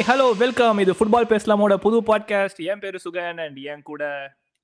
Hi 0.00 0.08
hello 0.08 0.26
welcome 0.40 0.78
இது 0.82 0.92
football 0.98 1.26
பேசலாமோட 1.30 1.74
புது 1.84 1.96
பாட்காஸ்ட் 2.08 2.60
என் 2.68 2.80
பேரு 2.82 2.98
சுகன் 3.04 3.40
அண்ட் 3.44 3.58
என் 3.70 3.82
கூட 3.88 4.02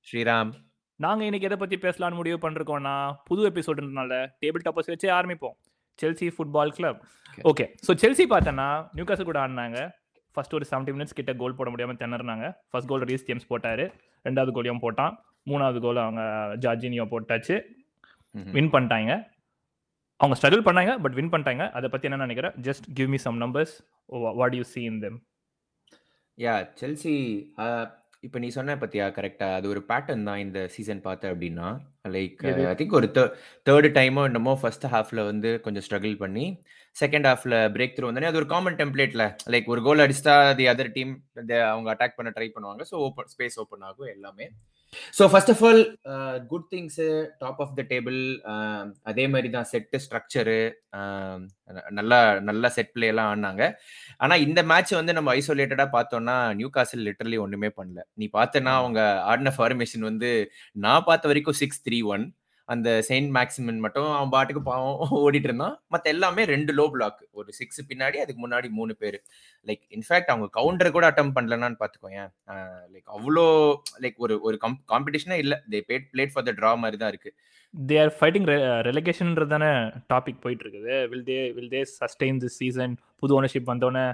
ஸ்ரீராம். 0.07 0.51
நாங்க 0.95 1.21
இன்னைக்கு 1.27 1.47
எதை 1.49 1.57
பத்தி 1.63 1.77
பேசலாம்னு 1.83 2.17
முடிவு 2.19 2.37
பண்ணிருக்கோம்னா 2.43 2.93
புது 3.27 3.41
எபிசோடுனால 3.49 4.17
டேபிள் 4.43 4.63
டாப்பர்ஸ் 4.67 4.89
வச்சு 4.93 5.07
ஆரம்பிப்போம். 5.17 5.55
Chelsea 6.01 6.29
football 6.37 6.73
club. 6.77 7.03
Okay 7.51 7.65
so 7.87 7.95
Chelsea 8.03 8.25
பார்த்தோன்னா 8.33 8.67
நியூகாசல் 8.95 9.29
கூட 9.29 9.39
ஆடினாங்க. 9.47 9.91
ஃபர்ஸ்ட் 10.33 10.55
ஒரு 10.59 10.67
செவன்டி 10.71 10.95
மினிட்ஸ் 10.95 11.17
கிட்ட 11.19 11.35
கோல் 11.43 11.57
போட 11.59 11.69
முடியாம 11.75 11.97
திணறினாங்க. 12.01 12.49
ஃபர்ஸ்ட் 12.71 12.89
கோல் 12.93 13.07
ரீஸ் 13.11 13.27
ஜேம்ஸ் 13.29 13.47
போட்டாரு. 13.53 13.87
ரெண்டாவது 14.29 14.55
கோலையும் 14.57 14.83
போட்டான். 14.87 15.15
மூணாவது 15.51 15.81
கோல் 15.87 16.03
அவங்க 16.05 16.23
ஜார்ஜினியோ 16.65 17.07
போட்டாச்சு. 17.13 17.57
வின் 18.57 18.73
பண்ணிட்டாங்க. 18.77 19.21
அவங்க 20.21 20.35
ஸ்ட்ரகிள் 20.41 20.67
பண்ணாங்க 20.67 20.91
பட் 21.05 21.15
வின் 21.19 21.31
பண்ணிட்டாங்க. 21.35 21.63
அதை 21.77 21.87
பத்தி 21.93 22.07
என்ன 22.11 22.21
நினைக்கிறேன்? 22.25 22.55
Just 22.67 22.85
give 22.99 23.09
me 23.15 23.21
some 23.27 23.41
numbers 23.45 23.75
what 24.41 24.55
you 24.57 24.63
see 24.73 24.85
in 24.91 24.95
them? 25.01 25.15
Yeah 26.37 26.53
Chelsea 26.79 27.13
இப்போ 28.23 28.37
நீ 28.43 28.47
சொன்ன 28.55 28.75
பத்தியா 28.81 29.05
கரெக்டா 29.15 29.47
அது 29.57 29.67
ஒரு 29.73 29.81
பேட்டர்ன் 29.89 30.27
தான் 30.29 30.41
இந்த 30.43 30.59
சீசன் 30.73 31.03
பார்த்த 31.05 31.31
அப்படின்னா. 31.31 31.67
லைக் 32.15 32.39
எது? 32.51 32.63
ஐ 32.69 32.73
திங்க் 32.79 32.95
ஒரு 32.99 33.07
தேர்டு 33.67 33.89
டைமோ 33.97 34.21
என்னமோ 34.29 34.53
ஃபர்ஸ்ட் 34.61 34.85
ஹாஃப்ல 34.93 35.23
வந்து 35.25 35.49
கொஞ்சம் 35.65 35.85
ஸ்ட்ரகிள் 35.87 36.15
பண்ணி 36.23 36.45
செகண்ட் 36.95 37.27
ஹாஃப்ல 37.29 37.55
பிரேக் 37.75 37.95
த்ரூ 37.95 38.07
வந்தோடனே 38.07 38.29
அது 38.31 38.41
ஒரு 38.41 38.49
காமன் 38.53 38.79
டெம்ப்ளேட்ல 38.81 39.23
லைக் 39.53 39.71
ஒரு 39.73 39.81
கோல் 39.87 40.03
அடிச்சா 40.05 40.35
தி 40.59 40.67
அதர் 40.73 40.91
டீம் 40.91 41.13
அவங்க 41.71 41.89
அட்டாக் 41.93 42.17
பண்ண 42.19 42.31
ட்ரை 42.37 42.49
பண்ணுவாங்க. 42.55 42.83
ஸோ 42.91 42.97
ஓப்பன் 43.07 43.31
ஸ்பேஸ் 43.33 43.59
ஓப்பன் 43.63 43.85
ஆகும் 43.89 44.11
எல்லாமே. 44.15 44.47
So 45.17 45.23
first 45.31 45.51
of 45.53 45.61
all 45.69 45.81
good 46.51 46.67
things 46.73 46.99
top 47.43 47.59
of 47.63 47.73
the 47.79 47.83
table 47.91 48.19
அதே 49.11 49.25
மாதிரி 49.33 49.49
தான் 49.55 49.67
செட்டு 49.71 49.97
ஸ்ட்ரக்சரு 50.05 50.59
நல்லா 51.99 52.19
நல்லா 52.49 52.69
செட் 52.77 52.93
பிளே 52.95 53.07
எல்லாம் 53.13 53.29
ஆடினாங்க. 53.31 53.63
ஆனா 54.23 54.35
இந்த 54.45 54.59
மேட்ச் 54.71 54.93
வந்து 54.99 55.15
நம்ம 55.17 55.35
ஐசோலேட்டடா 55.39 55.87
பார்த்தோம்னா 55.97 56.37
நியூ 56.59 56.69
காசில் 56.77 57.05
லிட்டரலி 57.07 57.39
ஒண்ணுமே 57.45 57.69
பண்ணல. 57.79 57.99
நீ 58.21 58.27
பார்த்தனா. 58.37 58.73
அவங்க 58.81 59.01
ஆடின 59.31 59.53
ஃபார்மேஷன் 59.57 60.07
வந்து 60.11 60.31
நான் 60.85 61.07
பார்த்த 61.09 61.31
வரைக்கும் 61.33 61.59
சிக்ஸ் 61.61 61.83
த்ரீ 61.87 61.99
ஒன் 62.15 62.25
அந்த 62.73 62.89
செயின்ட் 63.07 63.31
மேக்ஸிமன் 63.37 63.79
மட்டும் 63.85 64.07
அவன் 64.15 64.31
பாட்டுக்கு 64.35 64.61
பாவம் 64.69 64.97
ஓடிட்டு 65.25 65.47
இருந்தான். 65.49 65.75
மற்ற 65.93 66.05
எல்லாமே 66.13 66.43
ரெண்டு 66.53 66.71
லோ 66.79 66.85
பிளாக் 66.93 67.19
ஒரு 67.39 67.49
சிக்ஸ் 67.59 67.81
பின்னாடி 67.89 68.17
அதுக்கு 68.23 68.41
முன்னாடி 68.45 68.67
மூணு 68.79 68.93
பேர். 69.01 69.17
லைக் 69.67 69.83
இன்ஃபேக்ட் 69.97 70.31
அவங்க 70.33 70.47
கவுண்டர் 70.57 70.95
கூட 70.97 71.05
அட்டம் 71.11 71.33
பண்ணலன்னு 71.37 71.79
பார்த்துக்கோங்க 71.81 72.23
லைக் 72.93 73.07
அவ்வளோ 73.17 73.45
லைக் 74.05 74.17
ஒரு 74.25 74.37
ஒரு 74.49 74.57
கம் 74.63 74.77
காம்படிஷனே 74.93 75.37
இல்லை. 75.43 75.59
They 75.73 75.81
bad 75.91 76.07
played 76.13 76.33
for 76.35 76.47
the 76.49 76.53
draw 76.59 76.71
மாதிரி 76.83 76.99
தான் 77.03 77.13
இருக்கு. 77.13 77.31
தே 77.73 77.95
ஆர் 78.03 78.13
ஃபைட்டிங் 78.19 78.47
ரெலகேஷன்ன்றதான 78.89 79.53
தானே 79.55 79.71
டாபிக் 80.13 80.43
போயிட்டு 80.45 80.63
இருக்குது. 80.65 80.95
Will 81.11 81.27
they 81.31 81.39
will 81.57 81.73
they 81.75 81.81
sustain 81.99 82.39
this 82.43 82.59
season 82.61 82.95
புது 83.21 83.35
ஓனர்ஷிப் 83.39 83.71
வந்தோடனே 83.73 84.05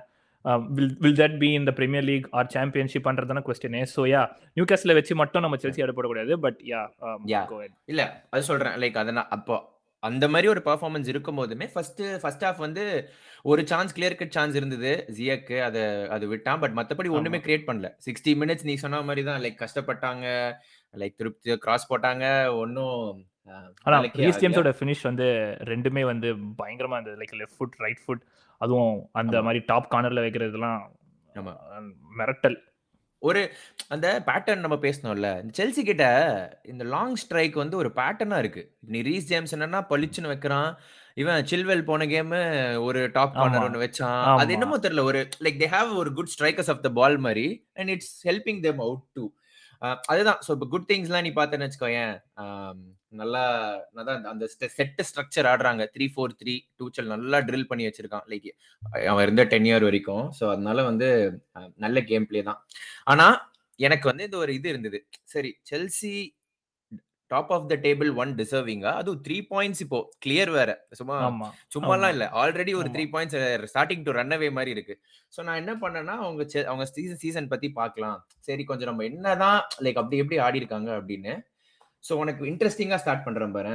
வில் 0.78 0.96
வில் 1.04 1.20
தட் 1.22 1.38
பி 1.42 1.50
இந்த 1.54 1.72
பிரீமியர் 1.80 2.08
லீக் 2.10 2.26
ஆர் 2.40 2.50
சாம்பியன்ஷிப்ன்றதான 2.56 3.44
கொஸ்டினே 3.48 3.84
ஸோ 3.96 4.04
யா 4.14 4.22
நியூ 4.58 4.66
கேஸ்ல 4.72 4.96
வச்சு 4.98 5.14
மட்டும் 5.22 5.46
நம்ம 5.46 5.60
செல்சி 5.64 5.84
எடுப்படக்கூடாது 5.86 6.36
பட் 6.46 6.60
யா. 6.72 6.82
இல்ல 7.94 8.02
அது 8.30 8.50
சொல்றேன். 8.50 8.76
லைக் 8.84 9.00
அதை 9.04 9.14
நான் 9.20 9.32
அப்போ 9.38 9.58
அந்த 10.04 10.26
மாதிரி 10.28 10.48
ஒரு 10.54 10.62
பெர்ஃபார்மன்ஸ் 10.66 11.10
இருக்கும் 11.12 11.38
போதுமே 11.40 11.66
ஃபர்ஸ்ட் 11.74 12.02
ஃபர்ஸ்ட் 12.22 12.44
ஹாஃப் 12.46 12.64
வந்து 12.66 12.84
ஒரு 13.46 13.62
சான்ஸ் 13.72 13.94
கிளியர் 13.98 14.18
கட் 14.22 14.36
சான்ஸ் 14.38 14.56
இருந்தது 14.60 14.92
ஜியாக்கு. 15.18 15.58
அதை 15.68 15.84
அது 16.16 16.26
விட்டான் 16.32 16.62
பட் 16.64 16.76
மத்தபடி 16.80 17.12
ஒண்ணுமே. 17.18 17.40
கிரியேட் 17.46 17.68
பண்ணல. 17.70 17.90
சிக்ஸ்டி 18.08 18.32
மினிட்ஸ் 18.42 18.68
நீ 18.70 18.76
சொன்ன 18.84 19.02
மாதிரி 19.10 19.24
தான் 19.30 19.42
லைக் 19.46 19.62
கஷ்டப்பட்டாங்க 19.64 20.26
லைக் 20.94 21.16
திருப்தி 21.22 21.56
கிராஸ் 21.66 21.90
போட்டாங்க 21.92 22.26
ஒன்னும் 22.64 23.00
ஆனா 23.86 23.98
ரீஸ் 24.24 24.42
ஜேம்ஸோட 24.44 24.72
ஃபினிஷ் 24.80 25.06
வந்து 25.10 25.28
ரெண்டுமே 25.72 26.04
வந்து 26.12 26.30
பயங்கரமா 26.62 26.98
இருந்தது. 26.98 27.20
Like 27.22 27.34
left 27.40 27.58
foot 27.60 27.80
right 27.86 28.04
foot 28.04 28.24
அதுவும் 28.62 28.94
அந்த. 29.22 29.36
மாதிரி 29.48 29.62
டாப் 29.72 29.90
கார்னர்ல 29.94 30.24
வைக்கிறதுலாம் 30.26 30.82
மிரட்டல். 32.20 32.58
ஒரு 33.22 33.42
அந்த 33.94 34.08
பேட்டர்ன் 34.28 34.64
நம்ம 34.64 34.78
பேசணும்ல 34.86 35.28
இந்த 35.42 35.54
செல்சி 35.60 35.82
கிட்ட 35.90 36.06
இந்த 36.72 36.84
லாங் 36.94 37.16
ஸ்ட்ரைக் 37.22 37.56
வந்து 37.62 37.76
ஒரு 37.82 37.90
பேட்டர்னா 38.00 38.38
இருக்கு. 38.44 38.64
நீ 38.94 39.02
ரீஸ் 39.10 39.30
ஜேம்ஸ் 39.30 39.54
என்னன்னா 39.58 39.80
பளிச்சுன்னு 39.92 40.32
வைக்கிறான். 40.32 40.70
இவன் 41.22 41.48
சில்வெல் 41.52 41.86
போன 41.90 42.06
கேம் 42.14 42.34
ஒரு 42.88 43.02
டாப் 43.18 43.36
கார்னர். 43.38 43.66
ஒன்னு 43.68 43.84
வச்சான். 43.86 44.20
அது 44.42 44.54
என்னமோ 44.58 44.78
தெரியல 44.86 45.04
ஒரு 45.12 45.22
லைக் 45.46 45.62
தே 45.64 45.70
ஹேவ் 45.76 45.92
ஒரு 46.02 46.12
good 46.18 46.34
strikers 46.36 46.72
of 46.74 46.84
the 46.88 46.92
ball 47.00 47.18
மாதிரி 47.28 47.48
and 47.80 47.92
it's 47.96 48.14
helping 48.30 48.62
them 48.66 48.82
out 48.88 49.06
to 49.18 49.26
அதுதான். 50.12 50.42
ஸோ 50.48 50.52
இப்போ 50.58 50.68
குட் 50.74 50.90
திங்ஸ்லாம் 50.92 51.26
நீ 51.28 51.34
பார்த்தேன்னு 51.40 51.68
வச்சுக்கோயேன். 51.68 52.14
நல்லா 53.22 53.42
அதான் 54.02 54.28
அந்த 54.34 54.46
செட் 54.78 55.02
ஸ்ட்ரக்சர் 55.10 55.50
ஆடுறாங்க. 55.52 55.84
த்ரீ 55.96 56.06
ஃபோர் 56.14 56.36
த்ரீ 56.42 56.54
டூச்சல் 56.80 57.12
நல்லா 57.14 57.40
ட்ரில் 57.48 57.70
பண்ணி 57.72 57.88
வச்சிருக்கான். 57.88 58.26
லைக் 58.34 58.50
அவன் 59.12 59.26
இருந்த 59.26 59.46
டென் 59.54 59.68
இயர் 59.70 59.88
வரைக்கும். 59.90 60.26
ஸோ 60.40 60.46
அதனால 60.54 60.84
வந்து 60.92 61.10
நல்ல 61.86 62.00
கேம் 62.12 62.30
பிளே 62.30 62.44
தான். 62.50 62.62
ஆனா 63.14 63.28
எனக்கு 63.80 64.06
வந்து 64.12 64.26
இந்த 64.30 64.40
ஒரு 64.46 64.54
இது 64.60 64.68
இருந்தது. 64.74 65.00
சரி 65.34 65.52
Chelsea 65.72 66.14
top 67.32 67.52
of 67.56 67.70
the 67.70 67.76
table 67.86 68.10
one 68.22 68.32
டிசர்விங்கா 68.40 68.92
அதுவும் 69.00 69.22
த்ரீ 69.26 69.38
பாயிண்ட்ஸ் 69.52 69.82
இப்போ. 69.86 70.00
கிளியர் 70.24 70.52
வேற. 70.58 70.72
சும்மா 71.00 71.16
சும்மாலாம். 71.76 72.12
இல்ல. 72.16 72.26
ஆல்ரெடி 72.42 72.74
ஒரு. 72.80 72.90
Three 72.96 73.06
points 73.14 73.38
starting 73.72 74.04
to 74.08 74.14
run 74.20 74.36
away 74.36 74.50
மாதிரி 74.58 74.72
இருக்கு. 74.76 74.96
ஸோ 75.34 75.40
நான் 75.48 75.60
என்ன 75.62 75.74
பண்ணேன்னா 75.84 76.16
அவங்க 76.26 76.44
அவங்க 76.72 76.86
சீசன் 76.92 77.22
சீசன் 77.24 77.52
பத்தி 77.54 77.70
பார்க்கலாம். 77.80 78.20
சரி 78.48 78.66
கொஞ்சம் 78.72 78.90
நம்ம 78.92 79.06
என்னதான் 79.12 79.60
லைக் 79.86 80.00
அப்படி 80.02 80.22
எப்படி 80.24 80.40
ஆடி 80.48 80.62
இருக்காங்க 80.62 80.92
அப்படின்னு 81.00 81.34
ஸோ 82.04 82.14
உனக்கு 82.24 82.44
இன்ட்ரெஸ்டிங்கா 82.52 82.98
ஸ்டார்ட் 83.04 83.26
பண்றேன் 83.28 83.56
பாரு. 83.56 83.74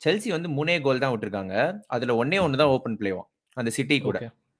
செல்சி 0.00 0.28
வந்து 0.34 0.48
மூணே 0.58 0.74
கோல் 0.84 1.02
தான் 1.04 1.12
விட்டுருக்காங்க. 1.14 1.54
அதுல 1.94 2.14
ஒன்னே 2.22 2.38
ஒன்று 2.44 2.60
தான் 2.62 2.72
ஓப்பன் 2.76 2.98
பிளேவாம் 3.00 3.28
அந்த 3.56 3.70
சிட்டி 3.78 3.96
கூட. 4.06 4.18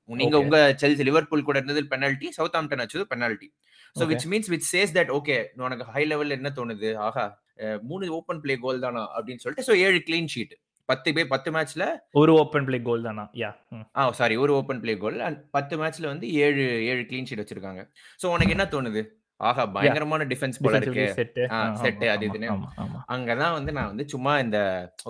நீங்க. 0.08 0.36
உங்க 0.44 0.58
செல்சி 0.80 1.02
லிவர்பூல் 1.08 1.46
கூட 1.48 1.56
இருந்தது 1.60 1.82
பெனால்ட்டி 1.92 2.28
சவுத் 2.38 2.56
ஆம்டன் 2.60 2.82
வச்சது 2.84 3.04
penalty 3.12 3.48
so. 3.96 4.02
Which 4.10 4.26
means 4.32 4.50
which 4.52 4.66
chase 4.72 4.94
that 4.96 5.12
okay 5.18 5.36
உனக்கு 5.66 5.84
ஹை 5.94 6.02
லெவல்ல 6.10 6.36
என்ன 6.38 6.50
தோணுது? 6.58 6.90
ஆஹா 7.06 7.24
மூணு 7.90 8.04
ஓப்பன் 8.18 8.40
பிளே 8.44 8.54
கோல் 8.64 8.84
தானா? 8.84 9.04
அப்படின்னு 9.16 9.42
சொல்லிட்டு 9.44 9.66
ஸோ 9.68 9.76
ஏழு 9.86 10.00
கிளீன் 10.08 10.30
ஷீட் 10.34 10.54
பத்து 10.88 11.08
பேர் 11.16 11.30
பத்து 11.32 11.48
மேட்ச்ல 11.54 11.84
ஒரு 12.20 12.32
ஓப்பன் 12.42 12.66
பிளே 12.68 12.78
கோல் 12.88 13.06
தானா? 13.08 13.24
யா 13.42 13.50
ஆ 13.98 14.04
சாரி 14.20 14.36
ஒரு 14.44 14.52
ஓப்பன் 14.58 14.80
பிளே 14.84 14.94
கோல் 15.02 15.18
அண்ட் 15.26 15.38
பத்து 15.56 15.74
மேட்ச்ல 15.82 16.06
வந்து 16.12 16.26
ஏழு 16.44 16.64
ஏழு 16.90 17.02
கிளீன் 17.10 17.28
ஷீட் 17.30 17.42
வச்சிருக்காங்க. 17.42 17.82
ஸோ 18.22 18.28
உனக்கு 18.34 18.54
என்ன 18.56 18.66
தோணுது? 18.74 19.02
ஆஹா 19.48 19.64
பயங்கரமான 19.74 20.22
டிஃபென்ஸ் 20.32 20.60
போல 20.64 20.78
இருக்கு. 20.80 21.04
செட் 21.84 22.04
அது 22.14 22.24
இதுன்னு. 22.28 22.48
அங்கதான் 23.14 23.56
வந்து 23.58 23.72
நான் 23.76 23.90
வந்து 23.92 24.04
சும்மா 24.14 24.32
இந்த 24.44 24.58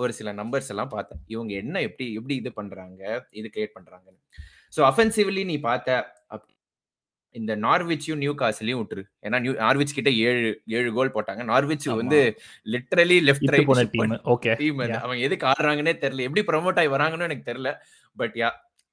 ஒரு 0.03 0.13
சில 0.19 0.33
நம்பர்ஸ் 0.33 0.71
எல்லாம் 0.73 0.93
பார்த்தேன். 0.95 1.21
இவங்க 1.35 1.53
என்ன 1.63 1.81
எப்படி 1.87 2.07
எப்படி 2.19 2.35
இது 2.41 2.51
பண்றாங்க 2.59 3.01
இது 3.41 3.49
கிரியேட் 3.55 3.77
பண்றாங்கன்னு. 3.77 4.19
ஸோ 4.73 4.81
அஃபென்சிவ்லி 4.91 5.43
நீ 5.51 5.57
பார்த்த 5.69 5.99
இந்த 7.35 7.53
நார்விச்சும் 7.65 8.21
நியூ 8.21 8.31
காசிலையும் 8.39 8.79
விட்டுரு. 8.79 9.03
ஏன்னா 9.25 9.37
நியூ 9.43 9.51
நார்விச் 9.59 9.93
கிட்ட 9.97 10.09
ஏழு 10.29 10.49
ஏழு 10.77 10.89
கோல் 10.97 11.13
போட்டாங்க. 11.15 11.43
நார்விச். 11.51 11.85
வந்து 11.99 12.19
literally 12.73 13.17
left 13.27 13.51
right 13.53 13.69
team 13.93 14.15
okay 14.33 14.55
team. 14.61 14.81
அவங்க 15.03 15.21
எதுக்கு 15.27 15.47
ஆடுறாங்கன்னே 15.51 15.93
தெரியல. 16.03 16.25
எப்படி 16.27 16.43
ப்ரமோட் 16.49 16.79
ஆகி 16.81 16.91
வராங்கன்னு 16.95 17.27
எனக்கு 17.29 17.47
தெரியல. 17.51 17.71
பட் 18.17 18.35
யா 18.41 18.49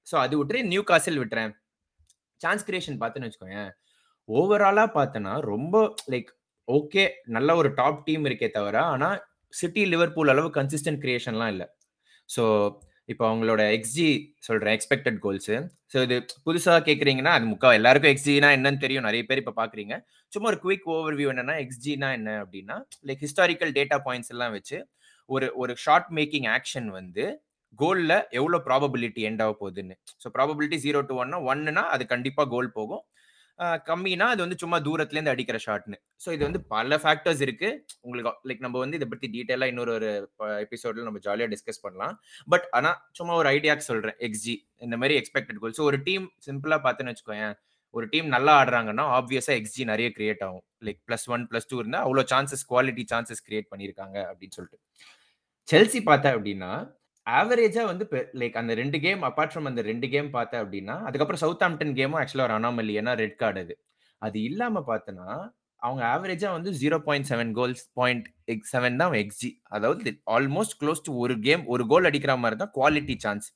ஸோ 0.07 0.17
அது 0.25 0.35
விட்டுரு. 0.41 0.61
நியூ 0.73 0.83
காசில் 0.91 1.21
விட்டுறேன். 1.23 1.53
சான்ஸ் 2.41 2.65
கிரியேஷன் 2.69 3.01
பார்த்தேன்னு 3.03 3.29
வச்சுக்கோயேன். 3.29 3.71
ஓவராலா 4.29 4.85
பார்த்தோன்னா 4.97 5.35
ரொம்ப 5.53 5.77
லைக் 6.13 6.31
ஓகே 6.69 7.05
நல்ல 7.37 7.51
ஒரு 7.61 7.69
டாப் 7.81 8.05
டீம் 8.07 8.25
இருக்கே 8.29 8.49
தவிர 8.57 8.77
ஆனா 8.95 9.09
சிட்டி 9.53 9.83
லிவர்பூல் 9.93 10.33
அளவு 10.33 10.49
கன்சிஸ்டன்ட் 10.59 11.01
கிரியேஷன்லாம் 11.05 11.53
இல்லை. 11.55 11.67
ஸோ 12.29 12.43
இப்போ 13.09 13.25
அவங்களோட 13.29 13.63
எக்ஸ்ஜி 13.77 14.09
சொல்றேன் 14.47 14.75
எக்ஸ்பெக்டட் 14.77 15.19
கோல்ஸ் 15.25 15.51
ஸோ 15.93 15.99
இது 16.07 16.17
புதுசாக 16.47 16.81
கேட்குறீங்கன்னா 16.89 17.33
அது 17.37 17.47
முக்கா 17.53 17.69
எல்லாருக்கும் 17.79 18.13
எக்ஸ்ஜினா 18.15 18.49
என்னன்னு 18.57 18.83
தெரியும். 18.85 19.07
நிறைய 19.09 19.23
பேர் 19.29 19.41
இப்போ 19.43 19.55
பாக்குறீங்க. 19.61 19.95
சும்மா 20.33 20.49
ஒரு 20.53 20.59
குயிக் 20.65 20.89
ஓவர்வியூ 20.97 21.29
என்னன்னா 21.35 21.55
எக்ஸினா 21.65 22.09
என்ன 22.19 22.31
அப்படின்னா 22.43 22.77
லைக் 23.09 23.23
ஹிஸ்டாரிக்கல் 23.27 23.73
டேட்டா 23.79 23.99
பாயிண்ட்ஸ் 24.09 24.33
எல்லாம் 24.35 24.55
வச்சு 24.57 24.79
ஒரு 25.29 25.47
ஒரு 25.63 25.73
ஷார்ட் 25.85 26.11
மேக்கிங் 26.19 26.49
ஆக்ஷன் 26.57 26.89
வந்து 26.99 27.25
கோல்ல 27.79 28.13
எவ்வளோ 28.39 28.59
ப்ராபபிலிட்டி 28.69 29.23
எண்ட் 29.29 29.43
ஆக 29.45 29.55
போகுதுன்னு. 29.63 29.95
ஸோ 30.23 30.27
ப்ராபபிலிட்டி 30.37 30.77
ஜீரோ 30.87 31.01
டு 31.09 31.17
ஒன்னா 31.23 31.39
ஒன்னுனா 31.51 31.83
அது 31.95 32.05
கண்டிப்பாக 32.13 32.49
கோல் 32.55 32.71
போகும். 32.79 33.03
கம்மினா 33.89 34.27
அது 34.33 34.41
வந்து 34.45 34.59
சும்மா 34.63 34.79
தூரத்துல 34.87 35.19
இருந்து 35.19 35.33
அடிக்கிற 35.33 35.59
ஷாட்னு. 35.65 35.97
ஸோ 36.25 36.29
இது 36.37 36.43
வந்து 36.49 36.61
பல 36.75 36.97
ஃபேக்டர்ஸ் 37.03 37.41
இருக்கு. 37.47 37.69
உங்களுக்கு 38.07 38.33
லைக் 38.49 38.63
நம்ம 38.67 38.77
வந்து 38.85 38.99
இதை 39.01 39.09
பத்தி 39.13 39.29
டீட்டெயிலாக 39.37 39.73
இன்னொரு 39.73 39.93
ஒரு 39.99 40.11
எபிசோட்ல 40.65 41.07
நம்ம 41.09 41.23
ஜாலியாக 41.27 41.51
டிஸ்கஸ் 41.55 41.83
பண்ணலாம். 41.87 42.15
பட் 42.55 42.67
ஆனா 42.79 42.93
சும்மா 43.19 43.35
ஒரு 43.43 43.51
ஐடியாக்கு 43.57 43.87
சொல்றேன். 43.91 44.19
எக்ஸ்ஜி 44.29 44.55
இந்த 44.87 44.99
மாதிரி 45.03 45.17
எக்ஸ்பெக்டட் 45.23 45.61
கோல் 45.65 45.77
ஸோ 45.81 45.87
ஒரு 45.91 46.01
டீம் 46.09 46.27
சிம்பிளா 46.49 46.79
பார்த்துன்னு 46.87 47.13
வச்சுக்கோங்க 47.13 47.49
ஒரு 47.95 48.07
டீம் 48.13 48.27
நல்லா 48.37 48.53
ஆடுறாங்கன்னா 48.61 49.05
ஆப்வியஸா 49.19 49.53
எக்ஸ்ஜி 49.61 49.83
நிறைய 49.91 50.09
கிரியேட் 50.17 50.43
ஆகும். 50.47 50.65
Like 50.87 51.01
plus 51.09 51.27
one 51.35 51.45
plus 51.51 51.69
two 51.71 51.77
இருந்தா 51.83 52.01
அவ்வளோ 52.07 52.25
சான்சஸ் 52.33 52.65
குவாலிட்டி 52.73 53.05
சான்சஸ் 53.13 53.43
கிரியேட் 53.47 53.69
பண்ணியிருக்காங்க 53.73 54.17
அப்படின்னு 54.31 54.57
சொல்லிட்டு. 54.59 54.79
செல்சி 55.69 56.01
பார்த்தா 56.11 56.29
அப்படின்னா 56.37 56.73
ஆவரேஜா 57.29 57.83
வந்து 57.85 58.05
லைக் 58.41 58.57
அந்த 58.57 58.75
ரெண்டு 58.75 58.99
கேம் 59.01 59.23
அப்பார்ட் 59.23 59.53
ஃப்ரம் 59.53 59.69
அந்த 59.71 59.83
ரெண்டு 59.83 60.07
கேம் 60.09 60.29
பார்த்தேன் 60.31 60.63
அப்படின்னா 60.65 60.97
அதுக்கப்புறம் 61.03 61.43
சவுத் 61.45 61.65
ஆம்டன் 61.67 61.95
கேமும் 61.99 62.19
ஆக்சுவலா 62.21 62.47
ஒரு 62.49 62.57
அனாமலி 62.59 62.95
ஏன்னா 63.01 63.15
ரெட் 63.23 63.39
கார்டு 63.43 63.61
அது. 63.65 63.75
அது 64.23 64.39
இல்லாம 64.43 64.83
பார்த்தனா 64.91 65.27
அவங்க 65.83 66.03
ஆவரேஜா 66.15 66.49
வந்து 66.53 66.71
zero 66.81 66.97
point 66.99 67.29
seven 67.31 67.53
goals 67.53 67.83
point 67.95 68.27
seven 68.73 68.97
தான் 68.97 69.13
எக்ஸி 69.15 69.51
அதாவது 69.69 70.13
ஆல்மோஸ்ட் 70.37 70.77
க்ளோஸ் 70.81 71.05
டு 71.07 71.13
ஒரு 71.25 71.35
கேம் 71.39 71.63
ஒரு 71.67 71.85
கோல் 71.87 72.09
அடிக்கிற 72.11 72.35
மாதிரி 72.37 72.57
தான் 72.57 72.73
குவாலிட்டி 72.79 73.17
சான்ஸ் 73.27 73.47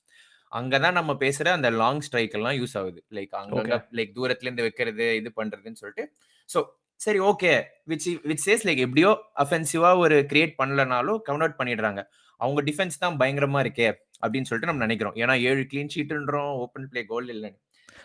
அங்கதான் 0.52 0.96
நம்ம 0.98 1.12
பேசுற 1.24 1.46
அந்த 1.48 1.68
லாங் 1.80 2.00
ஸ்ட்ரைக் 2.00 2.34
எல்லாம் 2.34 2.56
யூஸ் 2.60 2.76
ஆகுது. 2.80 3.00
லைக் 3.16 3.34
அங்கங்க 3.40 3.76
லைக் 3.98 4.10
தூரத்துல 4.16 4.48
இருந்து 4.48 4.62
வைக்கிறது 4.62 5.06
இது 5.20 5.30
பண்றதுன்னு 5.40 5.80
சொல்லிட்டு. 5.82 6.04
ஸோ 6.48 6.58
சரி 7.00 7.20
okay 7.30 7.52
which 7.88 8.08
which 8.30 8.44
chase 8.46 8.66
like 8.68 8.82
எப்படியோ 8.86 9.10
அஃபென்சிவா 9.44 9.98
ஒரு 9.98 10.16
கிரியேட் 10.30 10.54
பண்ணலனாலும் 10.60 11.20
கவுண்ட் 11.28 11.56
பண்ணிடுறாங்க. 11.60 12.00
அவங்க 12.40 12.62
டிஃபென்ஸ் 12.68 13.02
தான் 13.04 13.18
பயங்கரமா 13.20 13.60
இருக்கே 13.64 13.88
அப்படின்னு 14.22 14.48
சொல்லிட்டு 14.48 14.70
நம்ம 14.70 14.84
நினைக்கிறோம். 14.86 15.16
ஏன்னா 15.22 15.34
ஏழு 15.48 15.62
கிளீன் 15.70 15.92
ஷீட்ன்றோம் 15.94 16.52
ஓப்பன் 16.64 16.88
பிளே 16.92 17.02
கோல் 17.12 17.32
இல்லைன்னு. 17.34 17.58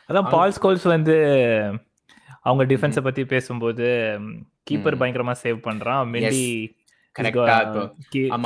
அதான் 0.10 0.32
பால் 0.36 0.56
ஸ்கோல்ஸ் 0.58 0.88
வந்து 0.96 1.16
அவங்க 2.48 2.64
டிஃபென்ஸை 2.74 3.04
பத்தி 3.08 3.24
பேசும்போது 3.36 3.86
கீப்பர் 4.70 5.00
பயங்கரமா 5.02 5.36
சேவ் 5.44 5.60
பண்றான். 5.70 6.04
மெண்டி 6.14 6.44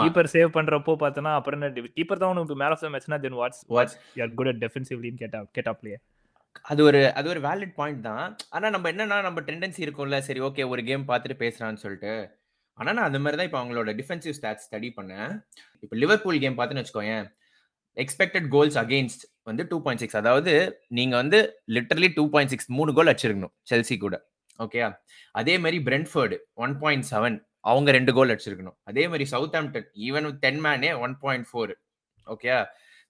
கீப்பர் 0.01 0.31
சேவ் 0.33 0.49
பண்றப்போ 0.57 0.93
பார்த்தனா 1.03 1.31
அப்புறம் 1.39 1.63
கீப்பர் 1.97 2.21
தான் 2.21 2.31
உனக்கு 2.33 2.55
மேல 2.61 2.75
off 2.77 2.83
மேட்ச்னா 2.93 3.17
then 3.25 3.37
what's 3.41 3.61
what's 3.75 3.95
you 4.17 4.21
are 4.25 4.33
good 4.39 4.49
at 4.51 4.61
defensively 4.65 5.09
get 5.21 5.35
get 5.57 5.69
up 5.71 5.79
play 5.81 5.93
அது 6.71 6.81
ஒரு 6.89 6.99
அது 7.19 7.27
ஒரு 7.33 7.41
வேலிட் 7.47 7.73
பாயிண்ட் 7.79 8.01
தான். 8.07 8.23
ஆனா 8.55 8.67
நம்ம 8.75 8.85
என்னன்னா 8.91 9.17
நம்ம 9.25 9.41
டெண்டன்சி 9.49 9.81
இருக்கும்ல 9.85 10.17
சரி 10.27 10.41
ஓகே 10.47 10.63
ஒரு 10.73 10.81
கேம் 10.89 11.03
பார்த்துட்டு 11.09 11.37
பேசுறான்னு 11.43 11.81
சொல்லிட்டு. 11.83 12.13
ஆனால் 12.81 12.95
நான் 12.97 13.07
அந்த 13.09 13.19
மாதிரி 13.23 13.37
தான் 13.39 13.47
இப்போ 13.49 13.59
அவங்களோட 13.61 13.89
டிஃபென்சிவ் 13.99 14.35
ஸ்டாட் 14.37 14.63
ஸ்டடி 14.65 14.89
பண்ணேன். 14.99 15.31
இப்போ 15.83 15.95
லிவர்பூல் 16.03 16.39
கேம் 16.43 16.57
பார்த்துன்னு 16.59 16.83
வச்சுக்கோங்க 16.83 17.15
எக்ஸ்பெக்டட் 18.03 18.47
கோல்ஸ் 18.55 18.77
அகெயின்ஸ்ட் 18.81 19.23
வந்து 19.49 19.63
டூ 19.71 19.77
பாயிண்ட் 19.85 20.01
சிக்ஸ் 20.03 20.19
அதாவது 20.21 20.53
நீங்கள் 20.97 21.19
வந்து 21.21 21.39
லிட்டரலி 21.75 22.09
டூ 22.17 22.23
பாயிண்ட் 22.33 22.51
சிக்ஸ் 22.53 22.69
மூணு 22.77 22.91
கோல் 22.97 23.11
அடிச்சிருக்கணும் 23.11 23.53
செல்சி 23.71 23.95
கூட. 24.03 24.15
ஓகே 24.65 24.81
அதே 25.39 25.55
மாதிரி 25.63 25.77
பிரென்ஃபர்டு 25.87 26.37
ஒன் 26.63 26.73
பாயிண்ட் 26.83 27.07
செவன் 27.11 27.37
அவங்க 27.71 27.89
ரெண்டு 27.97 28.11
கோல் 28.17 28.31
அடிச்சிருக்கணும். 28.33 28.77
அதே 28.89 29.03
மாதிரி 29.11 29.25
சவுத் 29.33 29.57
ஆம்டன் 29.59 29.87
ஈவன் 30.07 30.27
டென் 30.43 30.61
மேனே 30.65 30.91
ஒன் 31.05 31.15
பாயிண்ட் 31.23 31.47
ஃபோர் 31.49 31.73
ஓகே 32.33 32.51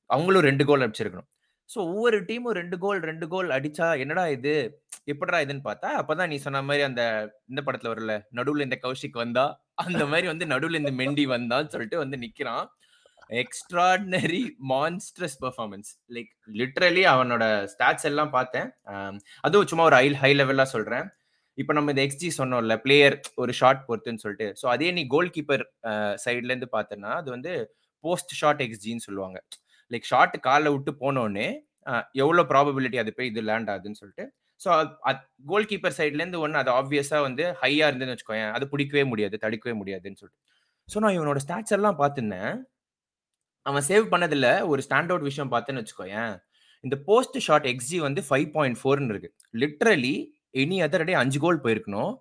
அவங்களும் 0.10 0.46
ரெண்டு 0.50 0.64
கோல் 0.70 0.84
அடிச்சிருக்கணும். 0.86 1.28
ஸோ 1.72 1.80
ஒவ்வொரு 1.92 2.18
டீமும் 2.30 2.58
ரெண்டு 2.60 2.78
கோல் 2.84 3.02
ரெண்டு 3.10 3.26
கோல் 3.34 3.50
அடிச்சா 3.58 3.88
என்னடா 4.04 4.24
இது? 4.36 4.56
எப்படிடா 5.12 5.38
இதுன்னு 5.44 5.64
பார்த்தா 5.68 5.90
அப்பதான் 6.00 6.30
நீ 6.32 6.38
சொன்ன 6.46 6.62
மாதிரி 6.70 6.84
அந்த 6.88 7.04
இந்த 7.52 7.62
படத்துல 7.68 7.92
வரல 7.94 8.16
நடுவுல 8.40 8.66
இந்த 8.68 8.78
கௌஷிக் 8.86 9.22
வந்தா 9.24 9.46
அந்த 9.86 10.04
மாதிரி 10.12 10.28
வந்து 10.32 10.46
நடுவுல 10.54 10.82
இந்த 10.84 10.94
மெண்டி 11.02 11.26
வந்தான்னு 11.36 11.72
சொல்லிட்டு 11.74 12.02
வந்து 12.04 12.18
நிக்கிறான். 12.26 12.66
Extraordinary 13.44 14.42
monstrous 14.72 15.38
performance 15.44 15.90
like 16.16 16.32
literally 16.60 17.04
அவனோட 17.14 17.44
ஸ்டாட்ஸ் 17.74 18.08
எல்லாம் 18.10 18.34
பார்த்தேன். 18.38 18.68
அதுவும் 19.48 19.70
சும்மா 19.72 19.86
ஒரு 19.90 19.98
ஹை 20.00 20.08
ஹை 20.24 20.32
லெவலா 20.40 20.66
சொல்றேன். 20.76 21.06
இப்போ 21.58 21.72
நம்ம 21.78 21.92
இந்த 21.94 22.04
எக்ஸ்ஜி 22.08 22.30
சொன்னோம்ல 22.40 22.76
பிளேயர் 22.86 23.16
ஒரு 23.44 23.54
ஷாட் 23.62 23.82
பொறுத்துன்னு 23.88 24.24
சொல்லிட்டு. 24.26 24.48
ஸோ 24.62 24.66
அதே 24.74 24.90
நீ 24.98 25.04
கோல் 25.16 25.34
கீப்பர் 25.38 25.64
சைட்ல 26.26 26.52
இருந்து 26.54 26.70
பார்த்தேன்னா 26.78 27.12
அது 27.22 27.30
வந்து 27.38 27.54
போஸ்ட் 28.04 28.34
ஷாட் 28.42 28.64
எக்ஸ்ஜின்னு 28.68 29.06
சொல்லுவாங்க. 29.08 29.40
லைக் 29.94 30.08
ஷார்ட் 30.12 30.38
காலில் 30.48 30.74
விட்டு 30.76 30.92
போனோடனே 31.04 31.48
எவ்வளோ 32.24 32.44
ப்ராபபிலிட்டி 32.52 32.98
அது 33.04 33.12
போய் 33.18 33.30
இது 33.32 33.42
லேண்ட் 33.50 33.70
ஆகுதுன்னு 33.74 34.00
சொல்லிட்டு. 34.02 34.26
ஸோ 34.62 34.70
கோல் 35.52 35.70
கீப்பர் 35.70 35.96
சைட்லேருந்து 36.00 36.42
ஒன்று 36.46 36.62
அது 36.62 36.72
ஆப்வியஸாக 36.80 37.22
வந்து 37.28 37.44
ஹையாக 37.62 37.90
இருந்ததுன்னு 37.90 38.16
வச்சுக்கோங்க 38.16 38.50
அது 38.58 38.66
பிடிக்கவே 38.74 39.04
முடியாது 39.12 39.36
தடுக்கவே 39.46 39.74
முடியாதுன்னு 39.80 40.20
சொல்லிட்டு. 40.22 40.42
ஸோ 40.88 41.00
நான் 41.04 41.16
இவனோட 41.18 41.40
ஸ்டாட்ஸ் 41.46 41.76
எல்லாம் 41.78 41.98
பார்த்துருந்தேன். 42.02 42.54
அவன் 43.70 43.86
சேவ் 43.90 44.06
பண்ணதில் 44.14 44.50
ஒரு 44.72 44.82
ஸ்டாண்ட் 44.86 45.12
அவுட் 45.14 45.28
விஷயம் 45.30 45.52
பார்த்தேன்னு 45.54 45.82
வச்சுக்கோயேன். 45.82 46.34
இந்த 46.84 46.96
போஸ்ட் 47.08 47.38
ஷாட் 47.48 47.68
எக்ஸி 47.72 47.98
வந்து 48.08 48.22
ஃபைவ் 48.28 48.48
பாயிண்ட் 48.56 48.80
ஃபோர்னு 48.82 49.12
இருக்கு. 49.14 49.30
லிட்ரலி 49.62 50.16
எனி 50.62 50.78
அதர் 50.86 51.08
டே 51.10 51.16
அஞ்சு 51.24 51.40
கோல் 51.44 51.64
போயிருக்கணும். 51.66 52.14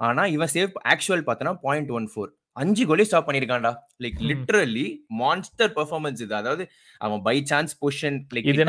ஆனால் 0.00 0.30
இவன் 0.36 0.52
சேவ் 0.54 0.72
ஆக்சுவல் 0.92 1.24
பார்த்தோன்னா 1.26 1.54
பாயிண்ட் 1.66 1.90
ஒன் 1.98 2.08
ஃபோர் 2.12 2.30
அஞ்சு 2.62 2.82
கோலி 2.90 3.04
ஸ்டாப் 3.08 3.26
பண்ணிருக்கான்டா. 3.28 3.72
லைக் 4.04 4.20
லிட்ரலி 4.30 4.86
மான்ஸ்டர் 5.22 5.72
பெர்ஃபார்மன்ஸ் 5.78 6.20
இது. 6.24 6.34
அதாவது 6.40 6.64
அவன் 7.06 7.20
பை 7.28 7.36
சான்ஸ் 7.50 7.74
பொசிஷன் 7.82 8.16
லைக் 8.36 8.48
இது 8.52 8.64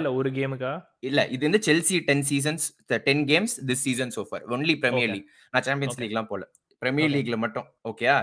இல்ல 0.00 0.12
ஒரு 0.18 0.30
கேமுக்கா 0.38 0.72
இல்ல 1.10 1.20
இது 1.36 1.42
வந்து 1.48 1.62
Chelsea 1.68 1.98
ten 2.10 2.26
seasons 2.32 2.66
ten 3.08 3.24
games 3.32 3.54
this 3.70 3.84
season 3.86 4.12
so far 4.18 4.44
only 4.56 4.76
premier 4.84 5.12
league 5.14 5.30
நான் 5.54 5.66
சாம்பியன்ஸ் 5.70 6.00
லீக்லாம் 6.02 6.30
போல. 6.32 6.44
பிரீமியர் 6.82 7.12
லீக்ல 7.14 7.36
மட்டும் 7.44 7.66
ஓகேயா 7.90 8.16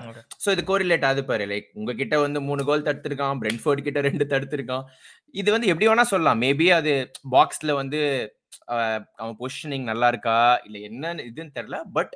சோ 0.44 0.48
இது 0.56 0.64
கோரிலேட் 0.70 1.06
ஆகுது 1.08 1.24
பாரு. 1.30 1.46
லைக் 1.52 1.70
உங்ககிட்ட 1.80 2.16
வந்து 2.26 2.40
மூணு 2.50 2.62
கோல் 2.68 2.86
தடுத்திருக்கான் 2.88 3.40
பிரென்ஃபோர்ட் 3.44 3.86
கிட்ட 3.88 4.02
ரெண்டு 4.08 4.26
தடுத்திருக்கான். 4.34 4.86
இது 5.42 5.50
வந்து 5.56 5.70
எப்படி 5.72 5.88
வேணா 5.90 6.06
சொல்லலாம். 6.12 6.42
மேபி 6.46 6.68
அது 6.80 6.94
பாக்ஸ்ல 7.36 7.74
வந்து 7.82 8.02
அவன் 9.22 9.38
பொசிஷனிங் 9.40 9.88
நல்லா 9.90 10.08
இருக்கா? 10.12 10.38
இல்ல 10.68 10.78
என்ன 10.90 11.14
இதுன்னு 11.30 11.56
தெரியல. 11.58 11.78
பட் 11.96 12.14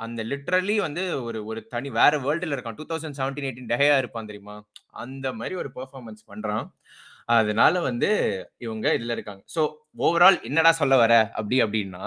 அந்த 0.00 0.20
லிட்ரலி 0.30 0.76
வந்து 0.86 1.02
ஒரு 1.28 1.38
ஒரு 1.50 1.60
தனி 1.74 1.88
வேற 2.00 2.12
வேர்ல்டுல 2.26 2.56
இருக்கான். 2.56 2.78
Two 2.80 2.86
thousand 2.90 3.18
seventeen 3.20 3.46
eighteen 3.48 3.70
De Gea 3.72 3.96
இருப்பான் 4.02 4.30
தெரியுமா? 4.30 4.56
அந்த 5.02 5.26
மாதிரி 5.38 5.54
ஒரு 5.62 5.70
பெர்ஃபார்மன்ஸ் 5.78 6.22
பண்றான். 6.30 6.66
அதனால 7.38 7.80
வந்து 7.88 8.08
இவங்க 8.66 8.86
இதுல 8.98 9.14
இருக்காங்க. 9.16 9.42
ஸோ 9.56 9.62
ஓவரால் 10.06 10.38
என்னடா 10.48 10.72
சொல்ல 10.80 10.94
வர? 11.04 11.14
அப்படி 11.38 11.58
அப்படின்னா 11.64 12.06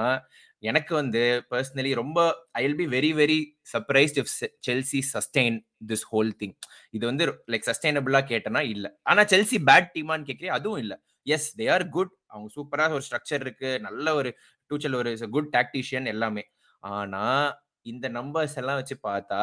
எனக்கு 0.63 0.93
வந்து 0.99 1.21
பர்சனலி 1.51 1.91
ரொம்ப 2.01 2.19
I 2.59 2.61
will 2.65 2.77
be 2.81 2.87
very 2.95 3.11
very 3.21 3.39
surprised 3.73 4.19
if 4.21 4.31
Chelsea 4.67 4.99
sustain 5.13 5.57
this 5.89 6.05
whole 6.11 6.31
thing 6.41 6.53
இது 6.95 7.03
வந்து 7.09 7.25
லைக் 7.53 7.67
சஸ்டைனபிளாக 7.69 8.25
கேட்டனா 8.31 8.61
இல்லை. 8.73 8.91
ஆனால் 9.09 9.27
செல்சி 9.33 9.59
பேட் 9.69 9.89
டீமான்னு 9.95 10.27
கேட்குறேன் 10.29 10.55
அதுவும் 10.59 10.81
இல்லை. 10.83 10.97
எஸ் 11.27 11.49
தே 11.59 11.67
ஆர் 11.75 11.85
குட் 11.97 12.13
அவங்க 12.33 12.49
சூப்பராக 12.57 12.97
ஒரு 12.97 13.05
ஸ்ட்ரக்சர் 13.07 13.43
இருக்கு. 13.45 13.71
நல்ல 13.87 14.15
ஒரு 14.19 14.31
டூச்சல் 14.71 14.97
ஒரு 15.01 15.11
குட் 15.35 15.51
டாக்டிஷியன் 15.57 16.07
எல்லாமே. 16.13 16.43
ஆனால் 16.83 17.49
இந்த 17.91 18.09
நம்பர்ஸ் 18.09 18.57
எல்லாம் 18.61 18.79
வச்சு 18.81 18.97
பார்த்தா 19.07 19.41